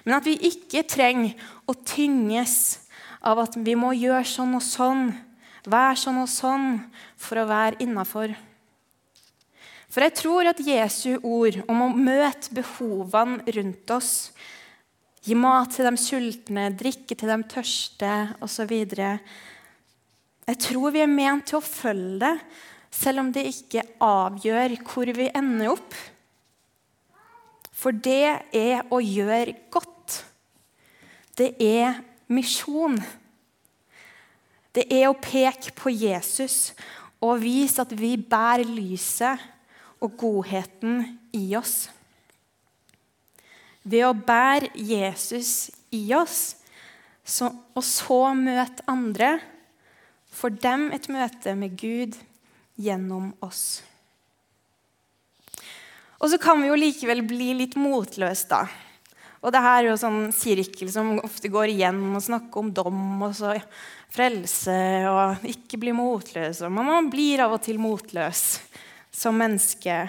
Men 0.03 0.19
at 0.19 0.27
vi 0.27 0.35
ikke 0.49 0.85
trenger 0.87 1.39
å 1.69 1.73
tynges 1.87 2.83
av 3.25 3.41
at 3.43 3.57
vi 3.57 3.75
må 3.79 3.93
gjøre 3.95 4.27
sånn 4.27 4.53
og 4.59 4.63
sånn, 4.63 5.09
være 5.69 5.97
sånn 5.99 6.21
og 6.21 6.29
sånn 6.31 6.69
for 7.19 7.41
å 7.41 7.49
være 7.49 7.81
innafor. 7.83 8.35
For 9.89 10.05
jeg 10.05 10.15
tror 10.19 10.51
at 10.51 10.61
Jesu 10.61 11.17
ord 11.25 11.63
om 11.65 11.83
å 11.87 11.93
møte 11.95 12.53
behovene 12.53 13.41
rundt 13.57 13.93
oss, 13.95 14.13
gi 15.25 15.35
mat 15.35 15.73
til 15.73 15.87
de 15.89 15.99
sultne, 15.99 16.69
drikke 16.77 17.17
til 17.17 17.31
de 17.31 17.39
tørste 17.49 18.11
osv. 18.45 18.73
Jeg 20.49 20.59
tror 20.63 20.93
vi 20.93 21.01
er 21.03 21.11
ment 21.11 21.49
til 21.49 21.59
å 21.59 21.65
følge 21.65 22.21
det, 22.21 22.35
selv 22.91 23.23
om 23.23 23.33
det 23.33 23.45
ikke 23.49 23.85
avgjør 24.03 24.75
hvor 24.83 25.11
vi 25.15 25.29
ender 25.35 25.73
opp. 25.73 25.95
For 27.79 27.95
det 27.95 28.49
er 28.55 28.83
å 28.91 28.99
gjøre 28.99 29.55
godt. 29.71 30.19
Det 31.39 31.53
er 31.63 32.01
misjon. 32.27 32.97
Det 34.75 34.85
er 34.91 35.07
å 35.09 35.17
peke 35.17 35.71
på 35.77 35.93
Jesus 35.93 36.73
og 37.23 37.41
vise 37.43 37.81
at 37.83 37.93
vi 37.95 38.13
bærer 38.19 38.67
lyset 38.67 39.47
og 39.99 40.15
godheten 40.19 41.01
i 41.35 41.45
oss. 41.59 41.89
Ved 43.83 44.05
å 44.05 44.13
bære 44.13 44.71
Jesus 44.75 45.69
i 45.95 46.03
oss 46.15 46.55
og 47.29 47.83
så 47.85 48.21
møte 48.33 48.85
andre, 48.89 49.37
får 50.33 50.55
dem 50.61 50.89
et 50.95 51.07
møte 51.11 51.53
med 51.57 51.75
Gud 51.79 52.17
gjennom 52.79 53.31
oss. 53.43 53.81
Og 56.19 56.31
så 56.31 56.39
kan 56.41 56.59
vi 56.61 56.69
jo 56.71 56.77
likevel 56.79 57.23
bli 57.27 57.53
litt 57.61 57.77
motløse, 57.79 58.47
da. 58.51 58.63
Og 59.39 59.53
det 59.55 59.61
her 59.63 59.77
er 59.81 59.87
jo 59.93 59.99
sånn 59.99 60.33
sirkel 60.35 60.89
som 60.91 61.13
ofte 61.23 61.51
går 61.51 61.71
igjen 61.71 62.01
og 62.11 62.23
snakker 62.25 62.59
om 62.59 62.73
dom 62.75 63.21
og 63.23 63.35
så 63.37 63.53
frelse 64.11 64.75
og 65.07 65.45
ikke 65.47 65.79
bli 65.79 65.93
motløs. 65.95 66.59
Og 66.67 66.73
man 66.75 67.07
blir 67.11 67.45
av 67.45 67.55
og 67.55 67.63
til 67.63 67.79
motløs 67.79 68.59
som 69.15 69.39
menneske. 69.39 70.01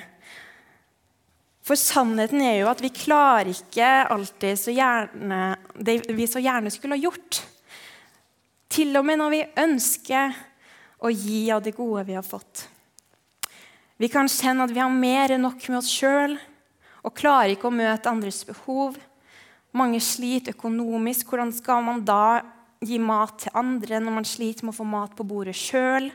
For 1.62 1.78
sannheten 1.78 2.42
er 2.42 2.56
jo 2.64 2.70
at 2.72 2.82
vi 2.82 2.90
klarer 2.90 3.52
ikke 3.52 3.90
alltid 4.10 4.58
så 4.58 4.74
gjerne 4.74 5.40
det 5.78 6.00
vi 6.10 6.26
så 6.26 6.42
gjerne 6.42 6.72
skulle 6.74 6.98
ha 6.98 7.04
gjort. 7.04 7.44
Til 8.70 8.98
og 8.98 9.06
med 9.06 9.20
når 9.20 9.34
vi 9.36 9.44
ønsker 9.62 10.34
å 11.00 11.10
gi 11.12 11.48
av 11.52 11.62
det 11.64 11.74
gode 11.76 12.04
vi 12.08 12.16
har 12.16 12.26
fått. 12.26 12.66
Vi 14.00 14.08
kan 14.08 14.28
kjenne 14.28 14.64
at 14.64 14.72
vi 14.72 14.80
har 14.80 14.92
mer 14.92 15.34
enn 15.34 15.44
nok 15.44 15.66
med 15.68 15.80
oss 15.80 15.90
sjøl 15.92 16.38
og 17.04 17.16
klarer 17.16 17.54
ikke 17.54 17.68
å 17.68 17.74
møte 17.74 18.08
andres 18.08 18.42
behov. 18.48 18.96
Mange 19.76 20.00
sliter 20.02 20.56
økonomisk. 20.56 21.28
Hvordan 21.28 21.52
skal 21.54 21.84
man 21.84 22.04
da 22.04 22.40
gi 22.80 22.98
mat 23.00 23.42
til 23.44 23.56
andre 23.56 24.00
når 24.00 24.16
man 24.18 24.28
sliter 24.28 24.66
med 24.66 24.74
å 24.74 24.80
få 24.80 24.88
mat 24.88 25.16
på 25.16 25.26
bordet 25.28 25.56
sjøl? 25.56 26.10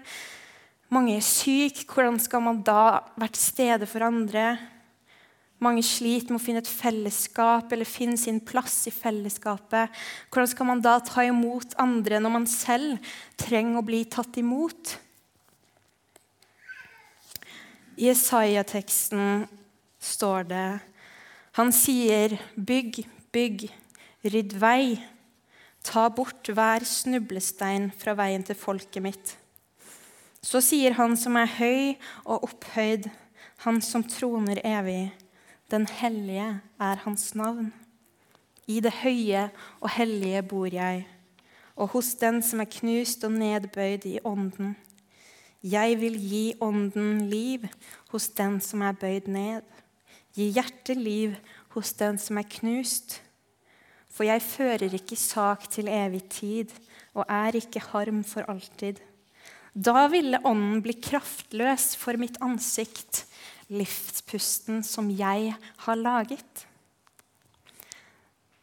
Mange 0.94 1.18
er 1.18 1.26
syke. 1.26 1.86
Hvordan 1.90 2.20
skal 2.22 2.44
man 2.46 2.62
da 2.66 3.06
være 3.16 3.34
til 3.38 3.46
stede 3.46 3.90
for 3.90 4.06
andre? 4.06 4.56
Mange 5.64 5.84
sliter 5.88 6.34
med 6.34 6.42
å 6.42 6.44
finne 6.44 6.62
et 6.64 6.70
fellesskap 6.70 7.72
eller 7.72 7.88
finne 7.88 8.20
sin 8.20 8.42
plass 8.44 8.82
i 8.90 8.94
fellesskapet. 8.94 9.94
Hvordan 10.30 10.52
skal 10.52 10.70
man 10.70 10.84
da 10.84 10.98
ta 11.00 11.24
imot 11.24 11.78
andre 11.82 12.20
når 12.20 12.34
man 12.34 12.48
selv 12.50 13.14
trenger 13.40 13.80
å 13.80 13.86
bli 13.88 14.04
tatt 14.12 14.40
imot? 14.42 14.98
I 17.96 18.10
Jesaja-teksten 18.10 19.46
står 20.04 20.50
det 20.52 20.68
Han 21.56 21.72
sier, 21.72 22.36
'Bygg 22.60 23.06
Bygg, 23.36 23.66
rydd 24.32 24.54
vei. 24.62 24.96
Ta 25.84 26.06
bort 26.08 26.48
hver 26.56 26.86
snublestein 26.88 27.90
fra 27.92 28.14
veien 28.16 28.46
til 28.48 28.56
folket 28.56 29.04
mitt. 29.04 29.34
Så 30.40 30.62
sier 30.64 30.96
Han 30.96 31.18
som 31.20 31.36
er 31.36 31.52
høy 31.58 31.98
og 32.24 32.48
opphøyd, 32.48 33.10
Han 33.66 33.82
som 33.84 34.06
troner 34.08 34.62
evig, 34.64 35.12
Den 35.72 35.88
hellige 35.88 36.62
er 36.80 36.96
Hans 36.96 37.36
navn. 37.36 37.74
I 38.68 38.80
det 38.80 38.92
høye 39.02 39.50
og 39.82 39.90
hellige 39.90 40.44
bor 40.44 40.70
jeg. 40.70 41.08
og 41.76 41.90
hos 41.92 42.14
den 42.16 42.40
som 42.44 42.62
er 42.64 42.70
knust 42.72 43.24
og 43.28 43.34
nedbøyd 43.36 44.06
i 44.08 44.20
ånden. 44.24 44.76
Jeg 45.64 45.98
vil 46.00 46.16
gi 46.16 46.54
ånden 46.62 47.26
liv 47.28 47.66
hos 48.14 48.30
den 48.38 48.62
som 48.64 48.84
er 48.86 48.96
bøyd 48.96 49.28
ned. 49.28 49.64
Gi 50.36 50.52
hjertet 50.56 50.98
liv 50.98 51.36
hos 51.76 51.92
den 52.00 52.20
som 52.22 52.38
er 52.38 52.48
knust. 52.48 53.22
For 54.08 54.24
jeg 54.24 54.42
fører 54.42 54.94
ikke 54.96 55.20
sak 55.20 55.68
til 55.70 55.92
evig 55.92 56.24
tid 56.32 56.72
og 57.14 57.26
er 57.28 57.58
ikke 57.60 57.84
harm 57.92 58.24
for 58.24 58.48
alltid. 58.48 59.02
Da 59.76 60.06
ville 60.08 60.40
ånden 60.48 60.80
bli 60.86 60.96
kraftløs 61.04 61.96
for 62.00 62.16
mitt 62.16 62.38
ansikt, 62.40 63.26
livspusten 63.70 64.84
som 64.86 65.10
jeg 65.10 65.56
har 65.86 65.96
laget. 65.96 66.66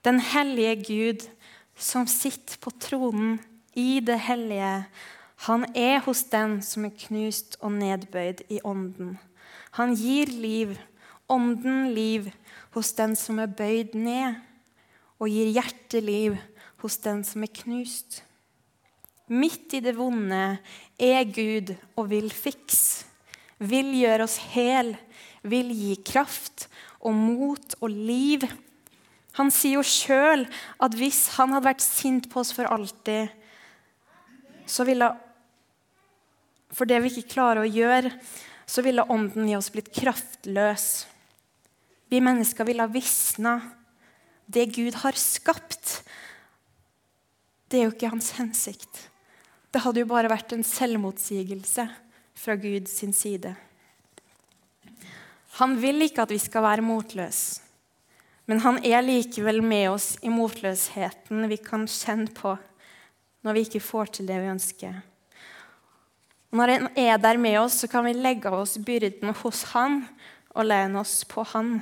Den 0.04 0.20
hellige 0.20 0.76
Gud 0.84 1.26
som 1.78 2.06
sitter 2.06 2.58
på 2.62 2.70
tronen 2.80 3.40
i 3.74 4.00
det 4.04 4.18
hellige, 4.26 4.84
han 5.46 5.66
er 5.74 6.00
hos 6.04 6.22
den 6.30 6.60
som 6.62 6.86
er 6.86 6.94
knust 7.06 7.56
og 7.60 7.72
nedbøyd 7.74 8.44
i 8.50 8.60
ånden. 8.64 9.16
Han 9.78 9.94
gir 9.96 10.30
liv, 10.30 10.76
ånden 11.28 11.94
liv, 11.94 12.28
hos 12.72 12.92
den 12.96 13.16
som 13.18 13.40
er 13.42 13.50
bøyd 13.50 13.96
ned, 13.98 14.36
og 15.18 15.30
gir 15.30 15.50
hjerteliv 15.54 16.36
hos 16.82 16.98
den 17.02 17.22
som 17.26 17.42
er 17.46 17.52
knust. 17.62 18.22
Midt 19.32 19.74
i 19.78 19.80
det 19.80 19.94
vonde 19.96 20.58
er 20.98 21.24
Gud 21.30 21.74
og 21.96 22.10
vil 22.10 22.30
fikse, 22.30 23.06
vil 23.62 23.94
gjøre 23.94 24.26
oss 24.26 24.36
hel, 24.52 24.94
vil 25.42 25.70
gi 25.74 25.96
kraft 26.06 26.68
og 27.02 27.16
mot 27.18 27.78
og 27.80 27.90
liv 27.90 28.46
han 29.38 29.52
sier 29.52 29.78
jo 29.78 29.84
sjøl 29.86 30.44
at 30.82 30.96
hvis 30.98 31.24
han 31.38 31.54
hadde 31.54 31.70
vært 31.70 31.84
sint 31.84 32.28
på 32.32 32.42
oss 32.42 32.52
for 32.54 32.68
alltid, 32.68 33.32
så 34.68 34.86
ville 34.88 35.10
For 36.72 36.88
det 36.88 37.02
vi 37.04 37.10
ikke 37.12 37.34
klarer 37.34 37.60
å 37.60 37.68
gjøre, 37.68 38.08
så 38.64 38.80
ville 38.80 39.04
ånden 39.12 39.44
i 39.44 39.56
oss 39.58 39.68
blitt 39.68 39.90
kraftløs. 39.92 41.04
Vi 42.08 42.20
mennesker 42.24 42.64
ville 42.64 42.86
ha 42.86 42.88
visna. 42.88 43.58
Det 44.48 44.70
Gud 44.72 44.96
har 45.02 45.18
skapt, 45.20 45.98
det 47.68 47.76
er 47.76 47.84
jo 47.84 47.92
ikke 47.92 48.08
hans 48.14 48.30
hensikt. 48.38 49.02
Det 49.68 49.84
hadde 49.84 50.00
jo 50.00 50.08
bare 50.08 50.32
vært 50.32 50.56
en 50.56 50.64
selvmotsigelse 50.64 51.84
fra 52.42 52.56
Guds 52.58 52.98
side. 53.16 53.54
Han 55.60 55.76
vil 55.78 56.02
ikke 56.02 56.24
at 56.24 56.32
vi 56.32 56.40
skal 56.42 56.64
være 56.64 56.84
motløse. 56.84 57.60
Men 58.50 58.58
han 58.64 58.80
er 58.82 59.04
likevel 59.04 59.60
med 59.62 59.92
oss 59.92 60.16
i 60.26 60.30
motløsheten 60.32 61.46
vi 61.48 61.58
kan 61.62 61.86
kjenne 61.86 62.32
på 62.34 62.56
når 63.46 63.54
vi 63.54 63.62
ikke 63.66 63.82
får 63.82 64.10
til 64.16 64.26
det 64.26 64.40
vi 64.42 64.50
ønsker. 64.50 64.98
Og 66.50 66.58
når 66.58 66.74
han 66.74 66.88
er 66.98 67.22
der 67.22 67.38
med 67.40 67.56
oss, 67.62 67.78
så 67.80 67.88
kan 67.88 68.04
vi 68.04 68.12
legge 68.18 68.50
av 68.50 68.58
oss 68.58 68.74
byrden 68.76 69.32
hos 69.40 69.62
han 69.72 70.02
og 70.52 70.66
lene 70.66 71.00
oss 71.00 71.22
på 71.24 71.46
han. 71.54 71.78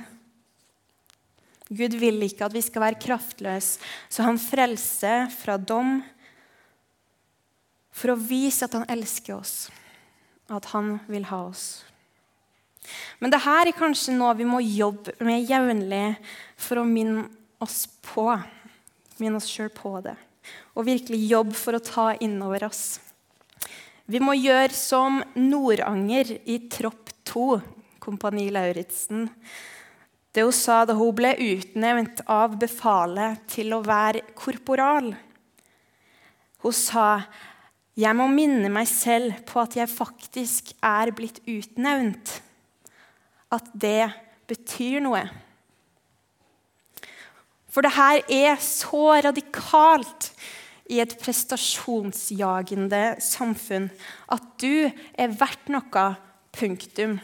Gud 1.67 1.97
vil 1.99 2.21
ikke 2.25 2.47
at 2.47 2.55
vi 2.55 2.63
skal 2.63 2.85
være 2.85 3.01
kraftløse, 3.01 3.81
så 4.09 4.29
han 4.29 4.39
frelser 4.39 5.27
fra 5.33 5.57
dom 5.57 5.99
for 7.91 8.13
å 8.13 8.19
vise 8.19 8.65
at 8.65 8.77
han 8.77 8.87
elsker 8.91 9.37
oss, 9.37 9.69
at 10.51 10.69
han 10.73 10.97
vil 11.11 11.25
ha 11.29 11.43
oss. 11.47 11.83
Men 13.21 13.31
det 13.33 13.41
her 13.43 13.69
er 13.69 13.77
kanskje 13.77 14.15
noe 14.15 14.33
vi 14.39 14.47
må 14.47 14.61
jobbe 14.63 15.13
med 15.23 15.45
jevnlig 15.49 16.15
for 16.59 16.81
å 16.81 16.87
minne 16.87 17.27
oss 17.61 17.85
på, 18.05 18.25
minne 19.21 19.37
oss 19.37 19.49
sjøl 19.49 19.69
på 19.73 19.99
det. 20.05 20.15
Og 20.73 20.87
virkelig 20.87 21.19
jobbe 21.29 21.57
for 21.57 21.77
å 21.77 21.83
ta 21.85 22.07
innover 22.23 22.65
oss. 22.71 22.99
Vi 24.09 24.19
må 24.19 24.33
gjøre 24.35 24.73
som 24.75 25.21
Nordanger 25.37 26.33
i 26.49 26.57
Tropp 26.71 27.13
2, 27.29 27.45
Kompani 28.01 28.49
Lauritzen. 28.51 29.29
Det 30.33 30.43
hun 30.43 30.55
sa 30.55 30.81
da 30.87 30.95
hun 30.97 31.13
ble 31.15 31.35
utnevnt 31.37 32.23
av 32.31 32.57
befalet 32.59 33.45
til 33.51 33.75
å 33.75 33.83
være 33.85 34.25
korporal. 34.35 35.11
Hun 36.63 36.75
sa 36.75 37.21
jeg 37.99 38.15
må 38.15 38.27
minne 38.31 38.69
meg 38.71 38.87
selv 38.87 39.41
på 39.47 39.59
at 39.63 39.75
jeg 39.75 39.91
faktisk 39.91 40.71
er 40.79 41.11
blitt 41.15 41.41
utnevnt 41.49 42.37
at 43.51 43.67
det 43.75 44.07
betyr 44.47 45.01
noe. 45.03 45.25
For 47.71 47.83
det 47.83 47.93
her 47.95 48.23
er 48.31 48.55
så 48.63 49.19
radikalt 49.23 50.31
i 50.91 50.99
et 51.03 51.13
prestasjonsjagende 51.19 53.03
samfunn 53.23 53.87
at 54.31 54.47
du 54.59 54.87
er 54.91 55.35
verdt 55.39 55.71
noe. 55.71 56.07
Punktum. 56.51 57.15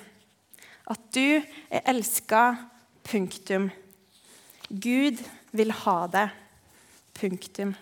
At 0.88 1.02
du 1.12 1.42
er 1.44 1.84
elska. 1.92 2.56
Punktum. 3.08 3.68
Gud 4.72 5.20
vil 5.52 5.72
ha 5.84 5.98
det. 6.12 6.30
Punktum. 7.20 7.76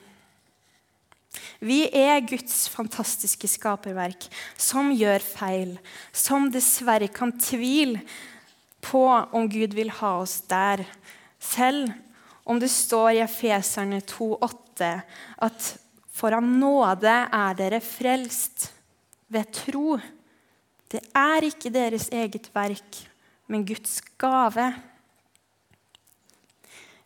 Vi 1.60 1.86
er 1.90 2.24
Guds 2.28 2.66
fantastiske 2.72 3.50
skaperverk 3.50 4.28
som 4.58 4.92
gjør 4.96 5.24
feil, 5.24 5.76
som 6.12 6.50
dessverre 6.54 7.10
kan 7.12 7.34
tvile 7.40 8.04
på 8.86 9.06
om 9.08 9.48
Gud 9.50 9.74
vil 9.78 9.92
ha 10.02 10.12
oss 10.22 10.42
der. 10.50 10.86
Selv 11.40 11.92
om 12.46 12.60
det 12.62 12.70
står 12.72 13.16
i 13.16 13.24
Efeserne 13.26 14.02
2,8 14.06 14.92
at 15.48 15.72
for 16.16 16.36
av 16.36 16.46
nåde 16.46 17.12
er 17.12 17.58
dere 17.58 17.82
frelst 17.84 18.70
ved 19.32 19.50
tro. 19.56 19.98
Det 20.88 21.02
er 21.18 21.48
ikke 21.50 21.74
deres 21.74 22.08
eget 22.14 22.48
verk, 22.56 23.00
men 23.52 23.66
Guds 23.68 24.00
gave. 24.22 24.70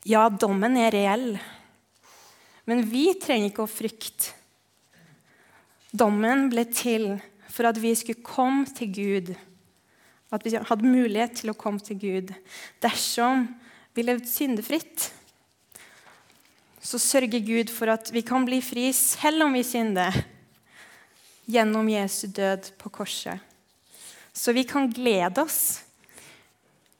Ja, 0.05 0.27
dommen 0.29 0.77
er 0.79 0.93
reell, 0.93 1.31
men 2.69 2.85
vi 2.85 3.09
trenger 3.17 3.49
ikke 3.49 3.65
å 3.65 3.71
frykte. 3.71 4.35
Dommen 5.89 6.51
ble 6.51 6.67
til 6.69 7.15
for 7.49 7.65
at 7.65 7.79
vi 7.81 7.95
skulle 7.97 8.21
komme 8.21 8.69
til 8.77 8.91
Gud 8.93 9.31
at 10.29 10.45
vi 10.45 10.53
hadde 10.53 10.85
mulighet 10.85 11.39
til 11.41 11.51
å 11.51 11.57
komme 11.57 11.81
til 11.81 11.97
Gud 11.97 12.33
dersom 12.83 13.47
vi 13.97 14.05
levde 14.05 14.29
syndefritt. 14.29 15.09
Så 16.79 17.01
sørger 17.01 17.41
Gud 17.43 17.73
for 17.73 17.91
at 17.91 18.11
vi 18.13 18.23
kan 18.25 18.45
bli 18.47 18.61
fri 18.63 18.89
selv 18.95 19.47
om 19.47 19.57
vi 19.57 19.65
synder, 19.65 20.15
gjennom 21.49 21.89
Jesu 21.89 22.27
død 22.29 22.69
på 22.77 22.91
korset. 22.93 23.41
Så 24.33 24.53
vi 24.53 24.63
kan 24.69 24.85
glede 24.93 25.41
oss, 25.41 25.81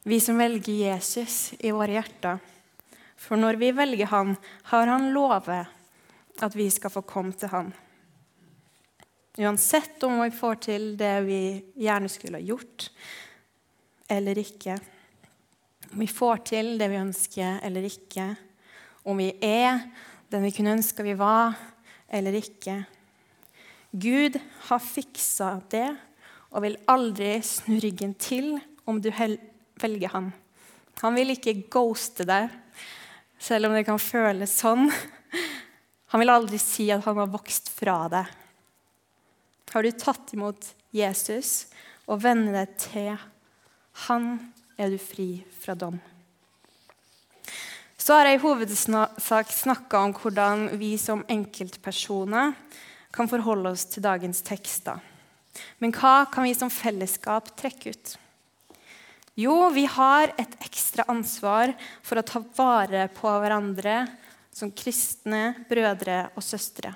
vi 0.03 0.17
som 0.19 0.41
velger 0.41 0.73
Jesus 0.89 1.53
i 1.61 1.69
våre 1.69 1.99
hjerter. 1.99 2.41
For 3.19 3.39
når 3.39 3.59
vi 3.59 3.73
velger 3.75 4.11
Han, 4.13 4.35
har 4.71 4.87
Han 4.87 5.11
lovet 5.13 5.67
at 6.39 6.55
vi 6.55 6.69
skal 6.71 6.93
få 6.93 7.03
komme 7.03 7.35
til 7.35 7.51
Han. 7.51 7.73
Uansett 9.39 10.03
om 10.03 10.19
vi 10.19 10.31
får 10.35 10.55
til 10.65 10.85
det 10.99 11.15
vi 11.27 11.41
gjerne 11.79 12.09
skulle 12.11 12.39
ha 12.39 12.43
gjort 12.43 12.89
eller 14.09 14.39
ikke. 14.41 14.75
Om 15.93 16.01
vi 16.01 16.07
får 16.11 16.41
til 16.49 16.73
det 16.79 16.89
vi 16.91 16.99
ønsker 16.99 17.59
eller 17.63 17.87
ikke. 17.87 18.25
Om 19.07 19.21
vi 19.21 19.29
er 19.43 19.83
den 20.29 20.43
vi 20.43 20.51
kunne 20.55 20.75
ønske 20.75 21.05
vi 21.05 21.15
var 21.19 21.55
eller 22.09 22.35
ikke. 22.35 22.81
Gud 23.91 24.35
har 24.67 24.83
fiksa 24.83 25.55
det 25.71 25.87
og 26.49 26.63
vil 26.65 26.77
aldri 26.89 27.37
snu 27.45 27.77
ryggen 27.81 28.15
til 28.19 28.57
om 28.89 28.99
du 29.01 29.09
velger 29.09 30.13
han. 30.13 30.31
Han 31.01 31.15
vil 31.15 31.33
ikke 31.33 31.55
ghoste 31.71 32.25
deg, 32.27 32.49
selv 33.39 33.69
om 33.69 33.75
det 33.77 33.85
kan 33.87 34.01
føles 34.01 34.53
sånn. 34.59 34.89
Han 36.11 36.23
vil 36.23 36.33
aldri 36.33 36.59
si 36.61 36.89
at 36.93 37.05
han 37.05 37.19
har 37.21 37.31
vokst 37.31 37.71
fra 37.73 38.03
deg. 38.11 38.29
Har 39.69 39.85
du 39.85 39.91
tatt 39.93 40.33
imot 40.33 40.71
Jesus 40.95 41.69
og 42.09 42.23
vennet 42.23 42.55
deg 42.55 42.77
til 42.81 43.11
han, 44.07 44.31
er 44.79 44.89
du 44.89 44.97
fri 45.01 45.43
fra 45.59 45.75
dom. 45.77 45.99
Så 47.99 48.15
har 48.15 48.29
jeg 48.29 48.39
i 48.39 48.41
hovedsak 48.41 49.51
snakka 49.53 49.99
om 50.07 50.13
hvordan 50.15 50.69
vi 50.79 50.93
som 50.97 51.25
enkeltpersoner 51.29 52.55
kan 53.13 53.29
forholde 53.29 53.73
oss 53.75 53.83
til 53.91 54.05
dagens 54.05 54.41
tekster. 54.47 54.97
Men 55.83 55.93
hva 55.93 56.23
kan 56.31 56.47
vi 56.47 56.55
som 56.57 56.71
fellesskap 56.71 57.51
trekke 57.59 57.93
ut? 57.93 58.15
Jo, 59.39 59.69
vi 59.71 59.85
har 59.87 60.33
et 60.41 60.55
ekstra 60.65 61.05
ansvar 61.07 61.71
for 62.03 62.19
å 62.19 62.25
ta 62.27 62.41
vare 62.57 63.05
på 63.15 63.29
hverandre 63.39 64.01
som 64.51 64.71
kristne 64.75 65.53
brødre 65.69 66.25
og 66.33 66.43
søstre. 66.43 66.91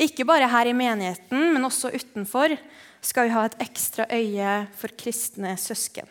Ikke 0.00 0.24
bare 0.24 0.48
her 0.48 0.70
i 0.70 0.76
menigheten, 0.76 1.50
men 1.52 1.66
også 1.66 1.90
utenfor 1.92 2.54
skal 3.04 3.28
vi 3.28 3.34
ha 3.34 3.42
et 3.44 3.58
ekstra 3.60 4.06
øye 4.08 4.54
for 4.80 4.96
kristne 4.96 5.52
søsken. 5.60 6.08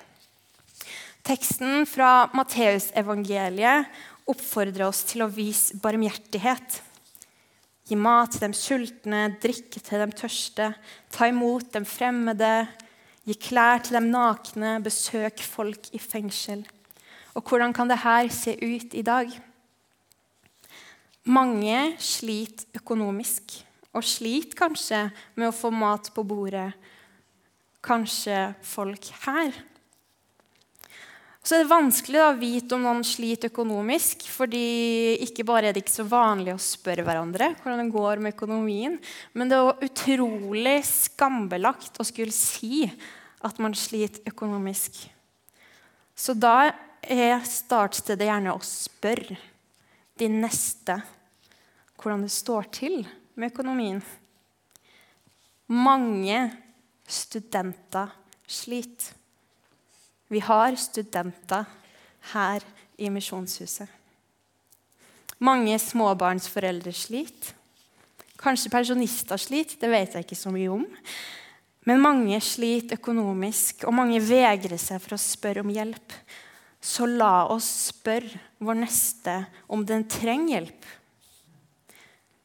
Teksten 1.26 1.88
fra 1.90 2.30
Matteusevangeliet 2.38 3.90
oppfordrer 4.30 4.86
oss 4.88 5.02
til 5.10 5.26
å 5.26 5.32
vise 5.34 5.80
barmhjertighet. 5.82 6.84
Gi 7.90 7.98
mat 7.98 8.36
til 8.36 8.46
dem 8.46 8.54
sultne, 8.54 9.24
drikke 9.42 9.82
til 9.82 10.06
dem 10.06 10.14
tørste. 10.14 10.70
Ta 11.10 11.32
imot 11.32 11.74
dem 11.74 11.90
fremmede. 11.90 12.70
Gi 13.30 13.36
klær 13.38 13.84
til 13.86 14.00
dem 14.00 14.08
nakne. 14.10 14.80
Besøk 14.82 15.44
folk 15.46 15.92
i 15.94 16.02
fengsel. 16.02 16.64
Og 17.38 17.46
hvordan 17.46 17.76
kan 17.78 17.92
dette 17.92 18.34
se 18.34 18.56
ut 18.58 18.96
i 18.98 19.06
dag? 19.06 19.30
Mange 21.30 21.94
sliter 22.02 22.80
økonomisk, 22.80 23.60
og 23.94 24.06
sliter 24.08 24.58
kanskje 24.58 25.04
med 25.38 25.52
å 25.52 25.54
få 25.54 25.70
mat 25.70 26.10
på 26.16 26.26
bordet. 26.26 26.72
Kanskje 27.86 28.48
folk 28.66 29.12
her 29.28 29.54
så 31.40 31.56
er 31.56 31.64
det 31.64 31.72
vanskelig 31.72 32.20
å 32.22 32.34
vite 32.38 32.76
om 32.76 32.84
noen 32.84 33.00
sliter 33.08 33.50
økonomisk, 33.50 34.26
fordi 34.30 35.16
ikke 35.24 35.46
bare 35.48 35.70
er 35.70 35.74
det 35.74 35.86
ikke 35.86 35.96
så 35.96 36.06
vanlig 36.06 36.52
å 36.54 36.62
spørre 36.62 37.06
hverandre 37.08 37.54
hvordan 37.62 37.80
det 37.82 37.94
går 37.96 38.22
med 38.22 38.36
økonomien, 38.36 38.98
men 39.34 39.50
det 39.50 39.58
er 39.58 39.88
utrolig 39.88 40.76
skambelagt 40.86 41.98
å 41.98 42.06
skulle 42.06 42.36
si 42.36 42.84
at 43.46 43.60
man 43.60 43.76
sliter 43.78 44.26
økonomisk. 44.30 45.06
Så 46.16 46.36
da 46.36 46.72
er 47.02 47.46
startstedet 47.48 48.28
gjerne 48.28 48.54
å 48.54 48.64
spørre 48.66 49.38
de 50.20 50.28
neste 50.32 51.00
hvordan 52.00 52.26
det 52.26 52.34
står 52.34 52.68
til 52.76 52.98
med 53.40 53.52
økonomien. 53.54 54.02
Mange 55.70 56.42
studenter 57.08 58.12
sliter. 58.50 59.16
Vi 60.30 60.42
har 60.46 60.76
studenter 60.78 61.66
her 62.34 62.66
i 63.02 63.10
Misjonshuset. 63.10 63.88
Mange 65.40 65.78
småbarnsforeldre 65.80 66.92
sliter. 66.94 67.56
Kanskje 68.40 68.72
pensjonister 68.72 69.40
sliter, 69.40 69.80
det 69.82 69.90
vet 69.92 70.16
jeg 70.16 70.28
ikke 70.28 70.38
så 70.38 70.52
mye 70.54 70.70
om. 70.72 70.86
Men 71.90 72.04
mange 72.04 72.38
sliter 72.46 73.00
økonomisk, 73.00 73.88
og 73.90 73.96
mange 73.98 74.20
vegrer 74.22 74.78
seg 74.78 75.02
for 75.02 75.16
å 75.16 75.22
spørre 75.22 75.64
om 75.66 75.72
hjelp. 75.74 76.14
Så 76.78 77.08
la 77.10 77.48
oss 77.50 77.66
spørre 77.90 78.38
vår 78.62 78.78
neste 78.84 79.40
om 79.74 79.82
den 79.88 80.06
trenger 80.06 80.60
hjelp. 80.60 80.90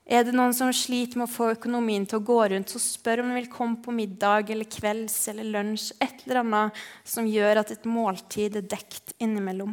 Er 0.05 0.25
det 0.25 0.35
noen 0.37 0.53
som 0.57 0.73
sliter 0.73 1.21
med 1.21 1.29
å 1.29 1.33
få 1.33 1.51
økonomien 1.55 2.05
til 2.09 2.21
å 2.21 2.25
gå 2.25 2.39
rundt, 2.53 2.73
så 2.73 2.81
spør 2.81 3.23
om 3.23 3.31
de 3.33 3.39
vil 3.39 3.53
komme 3.53 3.81
på 3.85 3.93
middag 3.93 4.51
eller 4.53 4.69
kvelds 4.69 5.17
eller 5.33 5.49
lunsj. 5.49 5.93
Et 6.01 6.25
eller 6.25 6.43
annet 6.43 6.83
som 7.09 7.29
gjør 7.29 7.63
at 7.63 7.73
et 7.73 7.87
måltid 7.89 8.59
er 8.61 8.67
dekt 8.69 9.15
innimellom. 9.17 9.73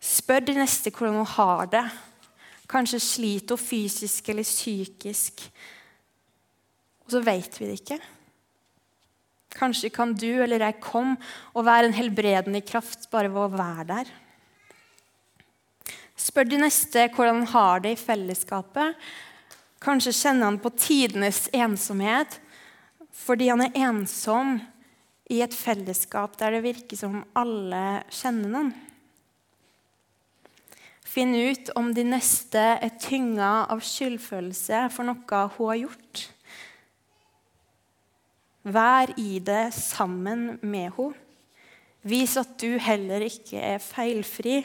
Spør 0.00 0.44
de 0.44 0.60
neste 0.60 0.92
hvordan 0.92 1.20
hun 1.20 1.34
har 1.38 1.68
det. 1.72 1.84
Kanskje 2.72 3.02
sliter 3.04 3.56
hun 3.56 3.68
fysisk 3.68 4.32
eller 4.32 4.48
psykisk. 4.48 5.44
Og 7.10 7.16
så 7.16 7.24
vet 7.26 7.56
vi 7.58 7.66
det 7.66 7.80
ikke. 7.80 7.96
Kanskje 9.50 9.88
kan 9.90 10.12
du 10.14 10.28
eller 10.44 10.62
jeg 10.62 10.78
komme 10.78 11.16
og 11.58 11.66
være 11.66 11.88
en 11.88 11.96
helbredende 11.96 12.60
kraft 12.62 13.08
bare 13.10 13.32
ved 13.32 13.48
å 13.48 13.56
være 13.56 13.86
der. 13.88 14.12
Spør 16.14 16.46
de 16.46 16.60
neste 16.62 17.08
hvordan 17.16 17.42
han 17.42 17.50
har 17.50 17.82
det 17.82 17.96
i 17.96 17.98
fellesskapet. 17.98 18.94
Kanskje 19.82 20.14
kjenner 20.14 20.52
han 20.52 20.60
på 20.62 20.70
tidenes 20.78 21.48
ensomhet 21.50 22.38
fordi 23.10 23.50
han 23.50 23.66
er 23.66 23.74
ensom 23.88 24.60
i 25.34 25.42
et 25.42 25.54
fellesskap 25.54 26.38
der 26.38 26.54
det 26.54 26.64
virker 26.70 27.02
som 27.02 27.24
alle 27.34 28.04
kjenner 28.14 28.54
noen. 28.54 28.74
Finn 31.10 31.34
ut 31.34 31.72
om 31.74 31.90
de 31.90 32.04
neste 32.06 32.60
er 32.78 32.98
tynga 33.02 33.64
av 33.66 33.82
skyldfølelse 33.82 34.86
for 34.94 35.10
noe 35.10 35.46
hun 35.56 35.72
har 35.72 35.80
gjort. 35.88 36.28
Vær 38.62 39.12
i 39.16 39.38
det 39.40 39.72
sammen 39.76 40.58
med 40.60 40.90
henne. 40.96 41.26
Vis 42.00 42.32
at 42.40 42.54
du 42.56 42.78
heller 42.80 43.20
ikke 43.26 43.60
er 43.60 43.82
feilfri, 43.84 44.62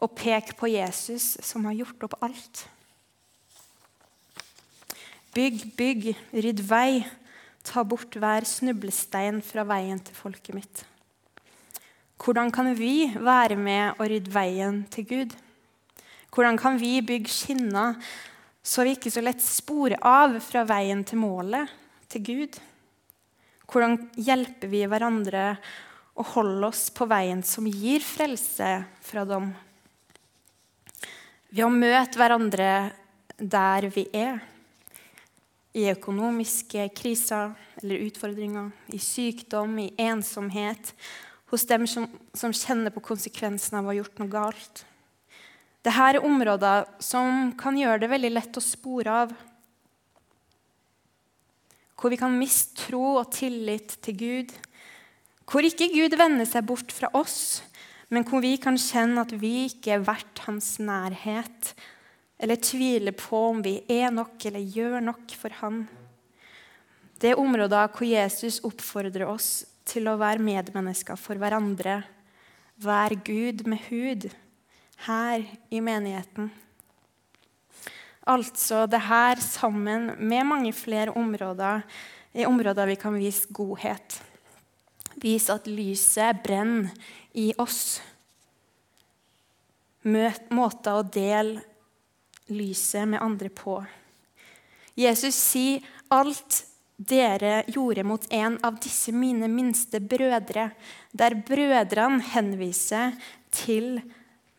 og 0.00 0.16
pek 0.18 0.54
på 0.58 0.66
Jesus, 0.72 1.36
som 1.46 1.68
har 1.68 1.76
gjort 1.78 2.06
opp 2.08 2.16
alt. 2.26 2.64
Bygg, 5.36 5.60
bygg, 5.78 6.08
rydd 6.34 6.62
vei. 6.66 7.04
Ta 7.62 7.84
bort 7.86 8.16
hver 8.18 8.46
snublestein 8.48 9.38
fra 9.46 9.62
veien 9.68 10.00
til 10.02 10.16
folket 10.16 10.56
mitt. 10.56 10.82
Hvordan 12.20 12.50
kan 12.50 12.72
vi 12.76 13.12
være 13.14 13.56
med 13.56 14.00
og 14.00 14.08
rydde 14.10 14.32
veien 14.34 14.82
til 14.90 15.06
Gud? 15.06 15.36
Hvordan 16.34 16.58
kan 16.58 16.80
vi 16.80 16.98
bygge 17.04 17.30
skinner 17.30 18.00
så 18.62 18.84
vi 18.84 18.96
ikke 18.96 19.12
så 19.12 19.22
lett 19.22 19.40
sporer 19.44 20.00
av 20.02 20.34
fra 20.44 20.64
veien 20.68 21.04
til 21.06 21.20
målet, 21.20 21.70
til 22.10 22.24
Gud? 22.26 22.58
Hvordan 23.70 24.00
hjelper 24.18 24.66
vi 24.66 24.80
hverandre 24.90 25.54
å 26.18 26.24
holde 26.32 26.72
oss 26.72 26.88
på 26.90 27.06
veien 27.06 27.42
som 27.46 27.68
gir 27.70 28.02
frelse 28.02 28.70
fra 29.06 29.22
dem? 29.28 29.52
Ved 31.54 31.62
å 31.66 31.70
møte 31.70 32.18
hverandre 32.18 32.70
der 33.38 33.86
vi 33.94 34.08
er. 34.10 34.40
I 35.70 35.86
økonomiske 35.92 36.88
kriser 36.98 37.52
eller 37.78 38.02
utfordringer, 38.08 38.72
i 38.90 38.98
sykdom, 38.98 39.78
i 39.78 39.92
ensomhet. 40.02 40.90
Hos 41.54 41.62
dem 41.70 41.86
som, 41.86 42.08
som 42.34 42.50
kjenner 42.50 42.90
på 42.90 43.02
konsekvensen 43.06 43.78
av 43.78 43.86
å 43.86 43.92
ha 43.92 44.00
gjort 44.00 44.18
noe 44.18 44.32
galt. 44.34 44.82
Dette 45.80 46.10
er 46.10 46.18
områder 46.26 46.90
som 46.98 47.52
kan 47.58 47.78
gjøre 47.78 48.02
det 48.02 48.10
veldig 48.10 48.32
lett 48.34 48.58
å 48.58 48.64
spore 48.64 49.14
av. 49.22 49.38
Hvor 52.00 52.12
vi 52.12 52.18
kan 52.20 52.32
miste 52.32 52.86
tro 52.86 53.18
og 53.20 53.28
tillit 53.36 53.98
til 54.00 54.16
Gud. 54.16 54.52
Hvor 55.44 55.66
ikke 55.66 55.90
Gud 55.92 56.16
vender 56.16 56.48
seg 56.48 56.64
bort 56.64 56.94
fra 56.94 57.10
oss, 57.18 57.60
men 58.08 58.24
hvor 58.26 58.40
vi 58.42 58.54
kan 58.62 58.78
kjenne 58.80 59.22
at 59.22 59.34
vi 59.36 59.66
ikke 59.68 59.96
er 59.96 60.04
verdt 60.06 60.44
hans 60.46 60.78
nærhet, 60.82 61.74
eller 62.40 62.56
tvile 62.56 63.12
på 63.12 63.40
om 63.50 63.60
vi 63.62 63.76
er 63.90 64.08
nok 64.14 64.46
eller 64.48 64.64
gjør 64.64 65.02
nok 65.04 65.34
for 65.36 65.52
han. 65.60 65.82
Det 67.20 67.34
er 67.34 67.42
områder 67.42 67.90
hvor 67.92 68.08
Jesus 68.08 68.62
oppfordrer 68.64 69.28
oss 69.28 69.66
til 69.84 70.08
å 70.08 70.16
være 70.20 70.40
medmennesker 70.40 71.20
for 71.20 71.36
hverandre. 71.36 72.00
Vær 72.80 73.12
Gud 73.26 73.66
med 73.68 73.84
hud 73.90 74.30
her 75.04 75.44
i 75.68 75.82
menigheten. 75.84 76.48
Altså 78.30 78.84
det 78.86 79.02
her 79.08 79.40
sammen 79.42 80.12
med 80.18 80.46
mange 80.46 80.72
flere 80.76 81.10
områder 81.16 81.82
i 82.32 82.46
områder 82.46 82.86
vi 82.86 82.98
kan 83.00 83.16
vise 83.18 83.50
godhet. 83.50 84.20
Vise 85.18 85.54
at 85.54 85.66
lyset 85.66 86.42
brenner 86.44 86.92
i 87.34 87.50
oss. 87.58 87.98
Måter 90.06 90.94
å 90.94 91.02
dele 91.02 91.58
lyset 92.50 93.08
med 93.10 93.22
andre 93.22 93.50
på. 93.50 93.80
Jesus 94.98 95.34
sier 95.34 95.82
alt 96.10 96.64
dere 97.00 97.64
gjorde 97.72 98.04
mot 98.04 98.24
en 98.34 98.58
av 98.66 98.78
disse 98.82 99.12
mine 99.16 99.48
minste 99.48 100.00
brødre, 100.02 100.68
der 101.12 101.36
brødrene 101.46 102.20
henviser 102.34 103.16
til 103.54 104.00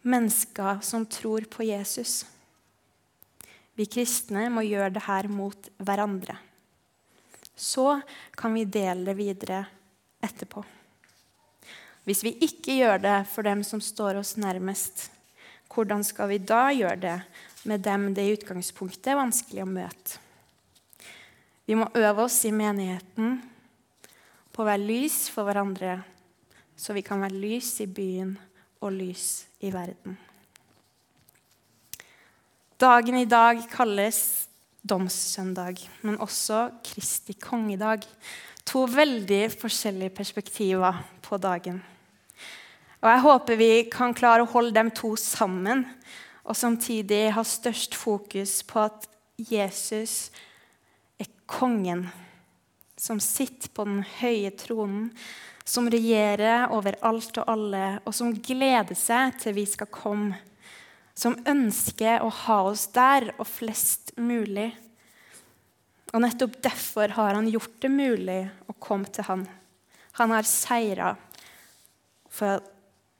mennesker 0.01 0.81
som 0.83 1.05
tror 1.05 1.45
på 1.51 1.67
Jesus. 1.69 2.23
Vi 3.77 3.87
kristne 3.87 4.47
må 4.51 4.65
gjøre 4.67 4.91
det 4.95 5.05
her 5.05 5.29
mot 5.31 5.69
hverandre. 5.79 6.35
Så 7.55 8.01
kan 8.37 8.53
vi 8.55 8.65
dele 8.65 9.05
det 9.07 9.17
videre 9.19 9.63
etterpå. 10.23 10.63
Hvis 12.07 12.23
vi 12.25 12.33
ikke 12.41 12.79
gjør 12.79 13.01
det 13.03 13.17
for 13.29 13.45
dem 13.45 13.61
som 13.65 13.81
står 13.83 14.19
oss 14.21 14.33
nærmest, 14.41 15.09
hvordan 15.71 16.03
skal 16.03 16.31
vi 16.31 16.41
da 16.41 16.65
gjøre 16.73 16.97
det 16.99 17.17
med 17.69 17.83
dem 17.85 18.09
det 18.15 18.25
i 18.25 18.33
utgangspunktet 18.35 19.13
er 19.13 19.19
vanskelig 19.21 19.63
å 19.63 19.69
møte? 19.69 20.17
Vi 21.69 21.77
må 21.77 21.85
øve 21.95 22.25
oss 22.25 22.41
i 22.49 22.51
menigheten 22.51 23.37
på 24.51 24.63
å 24.63 24.67
være 24.67 24.83
lys 24.83 25.23
for 25.31 25.47
hverandre, 25.47 26.01
så 26.75 26.97
vi 26.97 27.05
kan 27.05 27.21
være 27.23 27.39
lys 27.39 27.69
i 27.85 27.87
byen 27.87 28.33
og 28.81 28.97
lys 28.97 29.29
i 29.61 29.71
verden. 29.71 30.17
Dagen 32.81 33.13
i 33.19 33.27
dag 33.29 33.59
kalles 33.69 34.47
domssøndag, 34.81 35.83
men 36.01 36.15
også 36.17 36.71
Kristi 36.81 37.35
kongedag. 37.37 38.07
To 38.65 38.87
veldig 38.89 39.51
forskjellige 39.53 40.09
perspektiver 40.17 40.97
på 41.21 41.37
dagen. 41.37 41.77
Og 43.03 43.09
Jeg 43.09 43.21
håper 43.27 43.59
vi 43.59 43.69
kan 43.91 44.17
klare 44.17 44.41
å 44.41 44.49
holde 44.49 44.73
dem 44.73 44.89
to 44.97 45.13
sammen, 45.13 45.85
og 46.41 46.57
samtidig 46.57 47.35
ha 47.37 47.45
størst 47.45 47.93
fokus 47.93 48.63
på 48.65 48.81
at 48.87 49.05
Jesus 49.37 50.31
er 51.21 51.29
kongen 51.45 52.07
som 52.97 53.21
sitter 53.21 53.69
på 53.69 53.85
den 53.85 54.01
høye 54.23 54.55
tronen, 54.57 55.11
som 55.65 55.85
regjerer 55.85 56.73
over 56.73 56.97
alt 57.05 57.37
og 57.43 57.45
alle, 57.45 57.99
og 58.05 58.15
som 58.17 58.33
gleder 58.33 58.97
seg 58.97 59.37
til 59.37 59.61
vi 59.61 59.69
skal 59.69 59.93
komme 59.93 60.47
som 61.13 61.37
ønsker 61.47 62.23
å 62.23 62.29
ha 62.45 62.61
oss 62.69 62.87
der, 62.95 63.31
og 63.37 63.47
flest 63.49 64.13
mulig. 64.19 64.71
Og 66.11 66.23
nettopp 66.23 66.57
derfor 66.63 67.13
har 67.15 67.37
han 67.37 67.49
gjort 67.51 67.77
det 67.83 67.91
mulig 67.91 68.41
å 68.67 68.75
komme 68.79 69.11
til 69.13 69.27
han. 69.27 69.45
Han 70.19 70.33
har 70.35 70.47
seira 70.47 71.13
for, 72.31 72.59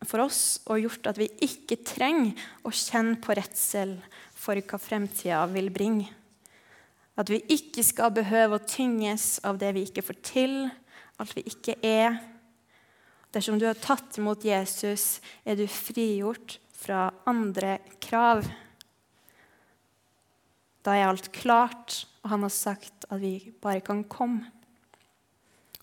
for 0.03 0.25
oss 0.25 0.59
og 0.67 0.81
gjort 0.83 1.11
at 1.11 1.19
vi 1.21 1.29
ikke 1.43 1.79
trenger 1.87 2.35
å 2.67 2.73
kjenne 2.75 3.19
på 3.23 3.35
redsel 3.37 3.95
for 4.35 4.59
hva 4.59 4.79
fremtida 4.81 5.45
vil 5.51 5.71
bringe. 5.73 6.09
At 7.19 7.29
vi 7.31 7.41
ikke 7.53 7.83
skal 7.85 8.13
behøve 8.15 8.57
å 8.57 8.65
tynges 8.65 9.37
av 9.47 9.59
det 9.61 9.73
vi 9.75 9.85
ikke 9.87 10.03
får 10.03 10.19
til, 10.25 10.55
alt 11.21 11.35
vi 11.37 11.43
ikke 11.47 11.77
er. 11.85 12.17
Dersom 13.31 13.59
du 13.59 13.67
har 13.67 13.79
tatt 13.79 14.17
imot 14.19 14.43
Jesus, 14.47 15.21
er 15.45 15.59
du 15.59 15.67
frigjort 15.69 16.57
fra 16.81 17.11
andre 17.29 17.77
krav. 18.01 18.47
Da 20.81 20.95
er 20.97 21.11
alt 21.11 21.29
klart, 21.35 22.07
og 22.23 22.33
han 22.33 22.45
har 22.47 22.53
sagt 22.53 23.05
at 23.09 23.21
vi 23.21 23.35
bare 23.61 23.83
kan 23.85 24.03
komme. 24.09 24.49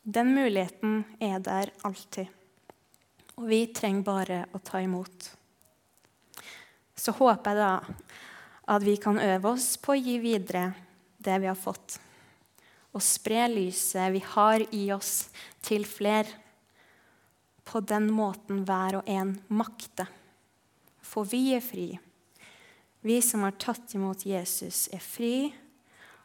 Den 0.03 0.33
muligheten 0.35 1.05
er 1.21 1.39
der 1.45 1.71
alltid. 1.87 2.27
Og 3.39 3.47
vi 3.47 3.61
trenger 3.71 4.07
bare 4.07 4.41
å 4.51 4.59
ta 4.65 4.81
imot. 4.83 5.31
Så 6.99 7.15
håper 7.15 7.55
jeg 7.55 7.63
da 7.63 7.73
at 8.75 8.83
vi 8.83 8.97
kan 8.99 9.21
øve 9.23 9.55
oss 9.55 9.77
på 9.79 9.95
å 9.95 10.01
gi 10.01 10.19
videre 10.19 10.73
det 11.19 11.39
vi 11.39 11.49
har 11.51 11.59
fått, 11.59 11.99
og 12.95 13.05
spre 13.05 13.47
lyset 13.53 14.11
vi 14.15 14.23
har 14.35 14.65
i 14.75 14.85
oss, 14.95 15.29
til 15.63 15.87
flere. 15.87 16.31
På 17.69 17.83
den 17.85 18.09
måten 18.15 18.65
hver 18.67 18.99
og 19.01 19.11
en 19.13 19.37
makter. 19.53 20.09
For 21.18 21.26
vi 21.26 21.48
er 21.50 21.62
fri. 21.66 21.88
Vi 23.02 23.16
som 23.26 23.42
har 23.42 23.57
tatt 23.59 23.90
imot 23.98 24.22
Jesus, 24.22 24.85
er 24.94 25.02
fri 25.02 25.48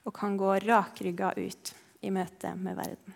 og 0.06 0.14
kan 0.14 0.36
gå 0.38 0.52
rakrygga 0.62 1.32
ut 1.34 1.72
i 2.06 2.12
møte 2.14 2.52
med 2.54 2.78
verden. 2.78 3.16